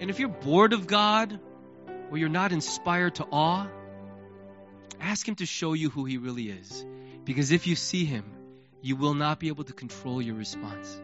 And 0.00 0.08
if 0.08 0.18
you're 0.18 0.28
bored 0.28 0.72
of 0.72 0.86
God 0.86 1.38
or 2.10 2.18
you're 2.18 2.28
not 2.28 2.52
inspired 2.52 3.16
to 3.16 3.24
awe, 3.30 3.66
ask 5.00 5.26
Him 5.26 5.34
to 5.36 5.46
show 5.46 5.72
you 5.72 5.90
who 5.90 6.04
He 6.04 6.18
really 6.18 6.48
is. 6.50 6.84
Because 7.24 7.50
if 7.50 7.66
you 7.66 7.74
see 7.76 8.04
Him, 8.04 8.24
you 8.80 8.96
will 8.96 9.14
not 9.14 9.40
be 9.40 9.48
able 9.48 9.64
to 9.64 9.72
control 9.72 10.22
your 10.22 10.36
response. 10.36 11.00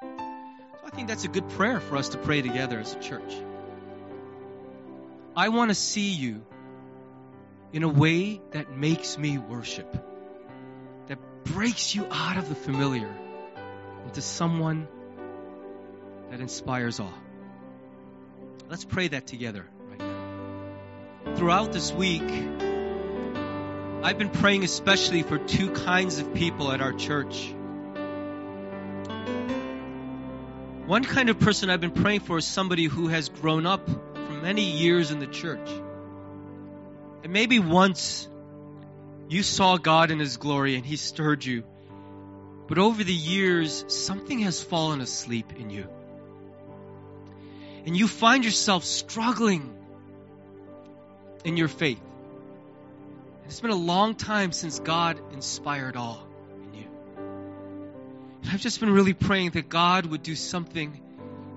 So 0.00 0.86
I 0.86 0.90
think 0.90 1.08
that's 1.08 1.24
a 1.24 1.28
good 1.28 1.48
prayer 1.50 1.80
for 1.80 1.96
us 1.96 2.10
to 2.10 2.18
pray 2.18 2.40
together 2.42 2.78
as 2.78 2.94
a 2.94 2.98
church. 3.00 3.34
I 5.36 5.50
want 5.50 5.70
to 5.70 5.74
see 5.74 6.10
you 6.10 6.42
in 7.72 7.82
a 7.82 7.88
way 7.88 8.40
that 8.52 8.72
makes 8.72 9.18
me 9.18 9.38
worship, 9.38 9.94
that 11.06 11.18
breaks 11.44 11.94
you 11.94 12.06
out 12.10 12.38
of 12.38 12.48
the 12.48 12.54
familiar 12.54 13.14
into 14.06 14.22
someone 14.22 14.88
that 16.30 16.40
inspires 16.40 17.00
awe. 17.00 17.12
Let's 18.68 18.84
pray 18.84 19.08
that 19.08 19.26
together 19.26 19.66
right 19.90 19.98
now. 19.98 21.34
Throughout 21.36 21.72
this 21.72 21.92
week, 21.92 22.30
I've 24.02 24.18
been 24.18 24.30
praying 24.30 24.64
especially 24.64 25.22
for 25.22 25.38
two 25.38 25.70
kinds 25.70 26.18
of 26.18 26.34
people 26.34 26.70
at 26.70 26.80
our 26.80 26.92
church. 26.92 27.54
One 30.86 31.04
kind 31.04 31.28
of 31.28 31.38
person 31.40 31.68
I've 31.68 31.80
been 31.80 31.90
praying 31.90 32.20
for 32.20 32.38
is 32.38 32.46
somebody 32.46 32.84
who 32.84 33.08
has 33.08 33.28
grown 33.28 33.66
up 33.66 33.88
for 33.88 34.32
many 34.42 34.62
years 34.62 35.10
in 35.10 35.18
the 35.18 35.26
church. 35.26 35.68
And 37.22 37.32
maybe 37.32 37.58
once 37.58 38.28
you 39.28 39.42
saw 39.42 39.76
God 39.76 40.10
in 40.10 40.18
His 40.18 40.36
glory 40.36 40.76
and 40.76 40.86
He 40.86 40.96
stirred 40.96 41.44
you. 41.44 41.64
But 42.68 42.78
over 42.78 43.02
the 43.02 43.12
years, 43.12 43.84
something 43.88 44.40
has 44.40 44.62
fallen 44.62 45.00
asleep 45.00 45.52
in 45.58 45.70
you. 45.70 45.88
And 47.86 47.96
you 47.96 48.08
find 48.08 48.44
yourself 48.44 48.84
struggling 48.84 49.74
in 51.44 51.56
your 51.56 51.68
faith. 51.68 52.00
It's 53.46 53.60
been 53.60 53.70
a 53.70 53.74
long 53.74 54.14
time 54.14 54.52
since 54.52 54.78
God 54.78 55.18
inspired 55.32 55.96
awe 55.96 56.18
in 56.64 56.74
you. 56.74 56.86
And 58.42 58.50
I've 58.52 58.60
just 58.60 58.78
been 58.80 58.90
really 58.90 59.14
praying 59.14 59.52
that 59.52 59.68
God 59.68 60.04
would 60.06 60.22
do 60.22 60.34
something 60.34 61.00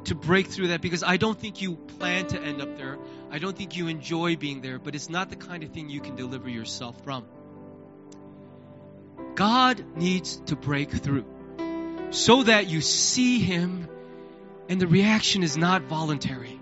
to 0.05 0.15
break 0.15 0.47
through 0.47 0.69
that 0.69 0.81
because 0.81 1.03
I 1.03 1.17
don't 1.17 1.37
think 1.37 1.61
you 1.61 1.75
plan 1.75 2.27
to 2.27 2.41
end 2.41 2.61
up 2.61 2.77
there. 2.77 2.97
I 3.29 3.39
don't 3.39 3.55
think 3.55 3.75
you 3.75 3.87
enjoy 3.87 4.35
being 4.35 4.61
there, 4.61 4.79
but 4.79 4.95
it's 4.95 5.09
not 5.09 5.29
the 5.29 5.35
kind 5.35 5.63
of 5.63 5.71
thing 5.71 5.89
you 5.89 5.99
can 6.01 6.15
deliver 6.15 6.49
yourself 6.49 6.95
from. 7.03 7.25
God 9.35 9.83
needs 9.95 10.37
to 10.47 10.55
break 10.55 10.91
through 10.91 11.25
so 12.11 12.43
that 12.43 12.67
you 12.67 12.81
see 12.81 13.39
Him 13.39 13.87
and 14.71 14.79
the 14.79 14.87
reaction 14.87 15.43
is 15.43 15.57
not 15.57 15.81
voluntary. 15.81 16.57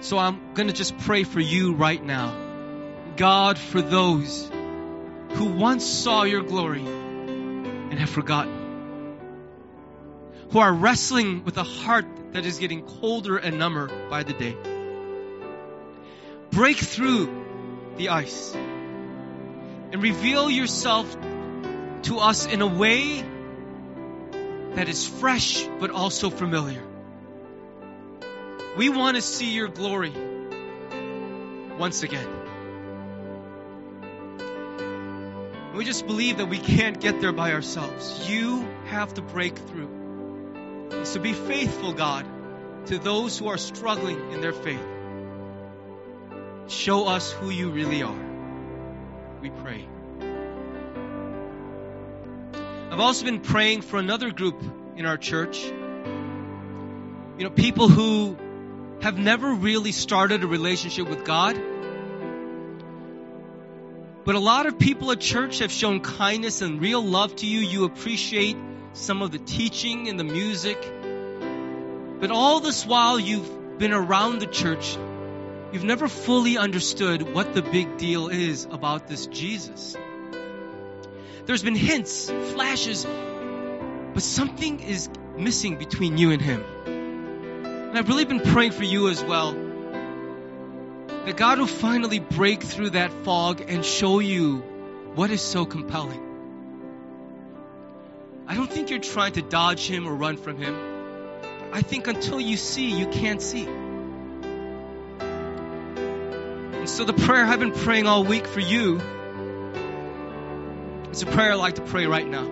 So 0.00 0.16
I'm 0.16 0.54
going 0.54 0.68
to 0.68 0.72
just 0.72 0.96
pray 1.00 1.24
for 1.24 1.38
you 1.38 1.74
right 1.74 2.02
now. 2.02 2.34
God, 3.18 3.58
for 3.58 3.82
those 3.82 4.50
who 5.32 5.44
once 5.44 5.84
saw 5.84 6.22
your 6.22 6.42
glory 6.42 6.80
and 6.80 7.92
have 7.98 8.08
forgotten, 8.08 9.18
who 10.48 10.60
are 10.60 10.72
wrestling 10.72 11.44
with 11.44 11.58
a 11.58 11.62
heart 11.62 12.06
that 12.32 12.46
is 12.46 12.58
getting 12.58 12.86
colder 12.86 13.36
and 13.36 13.58
number 13.58 13.88
by 14.08 14.22
the 14.22 14.32
day. 14.32 14.56
Break 16.52 16.78
through 16.78 17.28
the 17.98 18.08
ice 18.08 18.54
and 18.54 20.02
reveal 20.02 20.50
yourself 20.50 21.14
to 22.04 22.16
us 22.16 22.46
in 22.46 22.62
a 22.62 22.66
way 22.66 23.26
that 24.74 24.88
is 24.88 25.06
fresh 25.06 25.66
but 25.80 25.90
also 25.90 26.30
familiar. 26.30 26.82
We 28.76 28.88
want 28.88 29.16
to 29.16 29.22
see 29.22 29.52
your 29.52 29.68
glory 29.68 30.12
once 31.78 32.02
again. 32.02 32.28
We 35.74 35.84
just 35.84 36.06
believe 36.06 36.38
that 36.38 36.46
we 36.46 36.58
can't 36.58 37.00
get 37.00 37.20
there 37.20 37.32
by 37.32 37.52
ourselves. 37.52 38.28
You 38.28 38.66
have 38.86 39.14
to 39.14 39.22
break 39.22 39.56
through. 39.56 41.02
So 41.04 41.20
be 41.20 41.32
faithful, 41.32 41.92
God, 41.92 42.26
to 42.86 42.98
those 42.98 43.38
who 43.38 43.48
are 43.48 43.58
struggling 43.58 44.32
in 44.32 44.40
their 44.40 44.52
faith. 44.52 44.86
Show 46.68 47.06
us 47.06 47.32
who 47.32 47.50
you 47.50 47.70
really 47.70 48.02
are. 48.02 48.24
We 49.40 49.50
pray. 49.50 49.86
I've 52.92 53.00
also 53.00 53.24
been 53.24 53.40
praying 53.40 53.80
for 53.80 53.98
another 53.98 54.30
group 54.30 54.62
in 54.96 55.06
our 55.06 55.16
church. 55.16 55.64
You 55.64 57.44
know, 57.44 57.48
people 57.48 57.88
who 57.88 58.36
have 59.00 59.16
never 59.16 59.54
really 59.54 59.92
started 59.92 60.44
a 60.44 60.46
relationship 60.46 61.08
with 61.08 61.24
God. 61.24 61.58
But 64.26 64.34
a 64.34 64.38
lot 64.38 64.66
of 64.66 64.78
people 64.78 65.10
at 65.10 65.20
church 65.20 65.60
have 65.60 65.72
shown 65.72 66.00
kindness 66.00 66.60
and 66.60 66.82
real 66.82 67.02
love 67.02 67.34
to 67.36 67.46
you. 67.46 67.60
You 67.60 67.86
appreciate 67.86 68.58
some 68.92 69.22
of 69.22 69.30
the 69.30 69.38
teaching 69.38 70.08
and 70.08 70.20
the 70.20 70.24
music. 70.24 70.76
But 72.20 72.30
all 72.30 72.60
this 72.60 72.84
while 72.84 73.18
you've 73.18 73.78
been 73.78 73.94
around 73.94 74.40
the 74.40 74.46
church, 74.46 74.98
you've 75.72 75.82
never 75.82 76.08
fully 76.08 76.58
understood 76.58 77.22
what 77.22 77.54
the 77.54 77.62
big 77.62 77.96
deal 77.96 78.28
is 78.28 78.66
about 78.70 79.08
this 79.08 79.28
Jesus. 79.28 79.96
There's 81.44 81.62
been 81.62 81.74
hints, 81.74 82.30
flashes, 82.30 83.04
but 84.14 84.22
something 84.22 84.80
is 84.80 85.08
missing 85.36 85.76
between 85.76 86.16
you 86.16 86.30
and 86.30 86.40
him. 86.40 86.64
And 86.86 87.98
I've 87.98 88.08
really 88.08 88.24
been 88.24 88.40
praying 88.40 88.70
for 88.72 88.84
you 88.84 89.08
as 89.08 89.22
well. 89.24 89.52
That 91.24 91.36
God 91.36 91.58
will 91.58 91.66
finally 91.66 92.20
break 92.20 92.62
through 92.62 92.90
that 92.90 93.12
fog 93.24 93.60
and 93.66 93.84
show 93.84 94.20
you 94.20 94.58
what 95.14 95.30
is 95.30 95.40
so 95.40 95.64
compelling. 95.64 96.20
I 98.46 98.54
don't 98.54 98.70
think 98.70 98.90
you're 98.90 98.98
trying 98.98 99.32
to 99.32 99.42
dodge 99.42 99.86
Him 99.86 100.06
or 100.06 100.14
run 100.14 100.36
from 100.36 100.58
Him. 100.58 100.76
I 101.72 101.82
think 101.82 102.06
until 102.06 102.40
you 102.40 102.56
see, 102.56 102.90
you 102.90 103.06
can't 103.06 103.42
see. 103.42 103.66
And 106.78 106.88
so 106.88 107.04
the 107.04 107.12
prayer 107.12 107.44
I've 107.44 107.60
been 107.60 107.72
praying 107.72 108.06
all 108.06 108.24
week 108.24 108.46
for 108.46 108.60
you 108.60 109.00
is 111.12 111.22
a 111.22 111.26
prayer 111.26 111.52
I 111.52 111.54
like 111.54 111.74
to 111.74 111.82
pray 111.82 112.06
right 112.06 112.26
now. 112.26 112.46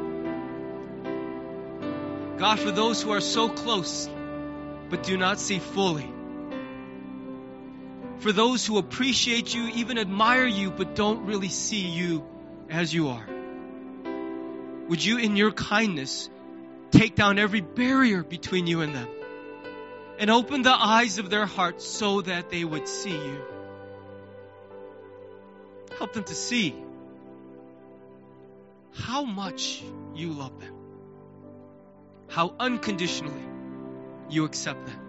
God, 2.37 2.59
for 2.61 2.71
those 2.71 3.03
who 3.03 3.11
are 3.11 3.21
so 3.21 3.49
close 3.49 4.09
but 4.91 5.03
do 5.05 5.17
not 5.17 5.39
see 5.39 5.59
fully. 5.61 6.13
For 8.19 8.33
those 8.33 8.67
who 8.67 8.77
appreciate 8.77 9.55
you, 9.55 9.69
even 9.69 9.97
admire 9.97 10.47
you, 10.47 10.71
but 10.71 10.95
don't 10.95 11.25
really 11.25 11.49
see 11.49 11.87
you 11.87 12.27
as 12.69 12.93
you 12.93 13.09
are. 13.09 13.27
Would 14.89 15.03
you, 15.03 15.17
in 15.19 15.37
your 15.37 15.53
kindness, 15.53 16.29
take 16.91 17.15
down 17.15 17.39
every 17.39 17.61
barrier 17.61 18.23
between 18.23 18.67
you 18.67 18.83
and 18.83 18.95
them 18.95 19.09
and 20.19 20.31
open 20.31 20.63
the 20.63 20.75
eyes 20.75 21.19
of 21.19 21.31
their 21.31 21.47
hearts 21.47 21.87
so 21.87 22.21
that 22.21 22.51
they 22.51 22.65
would 22.65 22.89
see 22.89 23.17
you? 23.17 23.41
Help 25.97 26.13
them 26.13 26.25
to 26.25 26.35
see 26.35 26.75
how 28.93 29.25
much 29.25 29.83
you 30.15 30.33
love 30.33 30.59
them, 30.61 30.75
how 32.29 32.55
unconditionally 32.59 33.49
you 34.29 34.45
accept 34.45 34.87
them. 34.87 35.01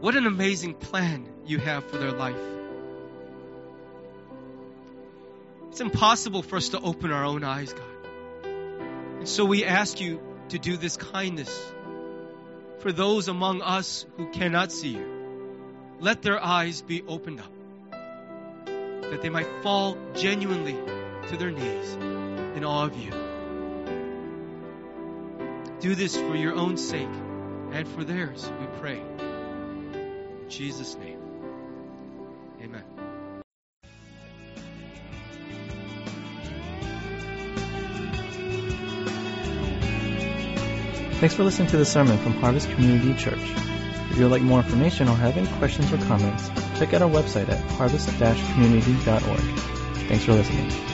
What 0.00 0.16
an 0.16 0.26
amazing 0.26 0.74
plan 0.74 1.28
you 1.44 1.58
have 1.58 1.84
for 1.84 1.98
their 1.98 2.12
life. 2.12 2.36
It's 5.70 5.80
impossible 5.80 6.42
for 6.42 6.56
us 6.56 6.70
to 6.70 6.80
open 6.80 7.12
our 7.12 7.24
own 7.24 7.44
eyes, 7.44 7.72
God. 7.72 7.84
And 9.18 9.28
so 9.28 9.44
we 9.44 9.64
ask 9.64 10.00
you 10.00 10.20
to 10.48 10.58
do 10.58 10.76
this 10.76 10.96
kindness 10.96 11.72
for 12.78 12.92
those 12.92 13.28
among 13.28 13.60
us 13.62 14.06
who 14.16 14.30
cannot 14.30 14.72
see 14.72 14.90
you. 14.90 15.06
Let 16.00 16.22
their 16.22 16.42
eyes 16.42 16.80
be 16.82 17.02
opened 17.02 17.40
up, 17.40 17.52
that 18.64 19.20
they 19.20 19.28
might 19.28 19.62
fall 19.62 19.98
genuinely 20.14 20.76
to 21.28 21.36
their 21.36 21.50
knees 21.50 22.19
in 22.54 22.64
awe 22.64 22.84
of 22.84 22.96
you. 22.96 23.10
Do 25.80 25.94
this 25.94 26.16
for 26.16 26.36
your 26.36 26.54
own 26.54 26.76
sake 26.76 27.08
and 27.72 27.88
for 27.88 28.04
theirs, 28.04 28.50
we 28.60 28.66
pray. 28.78 29.00
In 29.00 30.46
Jesus' 30.48 30.96
name. 30.96 31.18
Amen. 32.62 32.84
Thanks 41.20 41.34
for 41.34 41.44
listening 41.44 41.68
to 41.68 41.76
the 41.76 41.84
sermon 41.84 42.16
from 42.18 42.32
Harvest 42.34 42.70
Community 42.70 43.14
Church. 43.14 43.38
If 44.10 44.16
you 44.16 44.24
would 44.24 44.32
like 44.32 44.42
more 44.42 44.60
information 44.60 45.06
or 45.06 45.14
have 45.16 45.36
any 45.36 45.46
questions 45.58 45.92
or 45.92 45.98
comments, 45.98 46.48
check 46.78 46.94
out 46.94 47.02
our 47.02 47.10
website 47.10 47.48
at 47.48 47.60
harvest-community.org. 47.72 49.40
Thanks 50.08 50.24
for 50.24 50.32
listening. 50.32 50.89